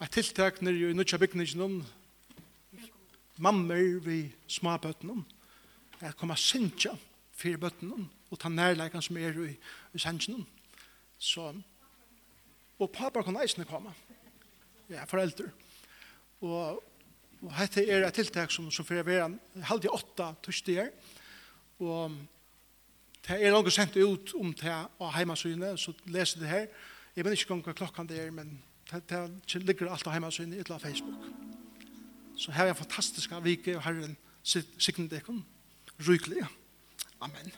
et 0.02 0.12
tiltak 0.12 0.62
nere 0.62 0.92
i 0.92 0.94
nødja 0.94 1.18
bygningen 1.18 1.86
mammer 3.38 4.00
vi 4.04 4.32
småbøttene 4.48 5.12
om. 5.12 5.26
Jeg 6.02 6.16
kommer 6.16 6.36
sinja 6.36 6.96
fire 7.36 7.58
bøttene 7.58 8.08
og 8.32 8.40
ta 8.40 8.50
nærleikene 8.50 9.04
som 9.04 9.18
er 9.20 9.38
i, 9.44 9.52
i 9.94 10.00
sannsjonen. 10.00 10.48
Så, 11.22 11.52
og 12.80 12.92
pappa 12.92 13.22
kan 13.22 13.38
eisene 13.42 13.68
komme. 13.70 13.94
Ja, 14.90 15.04
foreldre. 15.06 15.52
Og, 16.42 16.82
og 17.42 17.52
dette 17.60 17.84
er 17.86 18.08
et 18.08 18.18
tiltak 18.18 18.52
som, 18.52 18.72
som 18.72 18.88
fyrir 18.88 19.06
vera 19.06 19.30
halv 19.70 19.86
i 19.86 19.92
åtta 19.92 20.32
tørstier. 20.44 20.90
Og 21.82 22.16
det 23.28 23.38
er 23.38 23.54
langt 23.54 23.74
sendt 23.74 24.00
ut 24.02 24.34
om 24.40 24.54
det 24.58 24.74
av 24.74 25.14
heimasynet, 25.16 25.80
så 25.80 25.94
leser 26.10 26.42
det 26.42 26.50
her. 26.50 26.68
Jeg 27.16 27.26
vet 27.26 27.38
ikke 27.38 27.54
om 27.54 27.64
hva 27.66 27.76
klokken 27.78 28.10
det 28.10 28.20
er, 28.24 28.32
men 28.34 28.56
det, 28.92 29.04
det 29.12 29.64
ligger 29.64 29.92
alt 29.92 30.08
av 30.08 30.16
heimasynet 30.16 30.58
i 30.58 30.64
et 30.64 30.82
Facebook. 30.82 31.28
Så 32.38 32.52
her 32.52 32.66
er 32.66 32.74
en 32.74 32.82
fantastisk 32.82 33.34
vike, 33.44 33.76
og 33.78 33.84
herren 33.84 34.18
sikner 34.44 35.10
det 35.12 35.24
kun 35.28 35.44
rykelig. 36.08 36.48
Amen. 37.22 37.52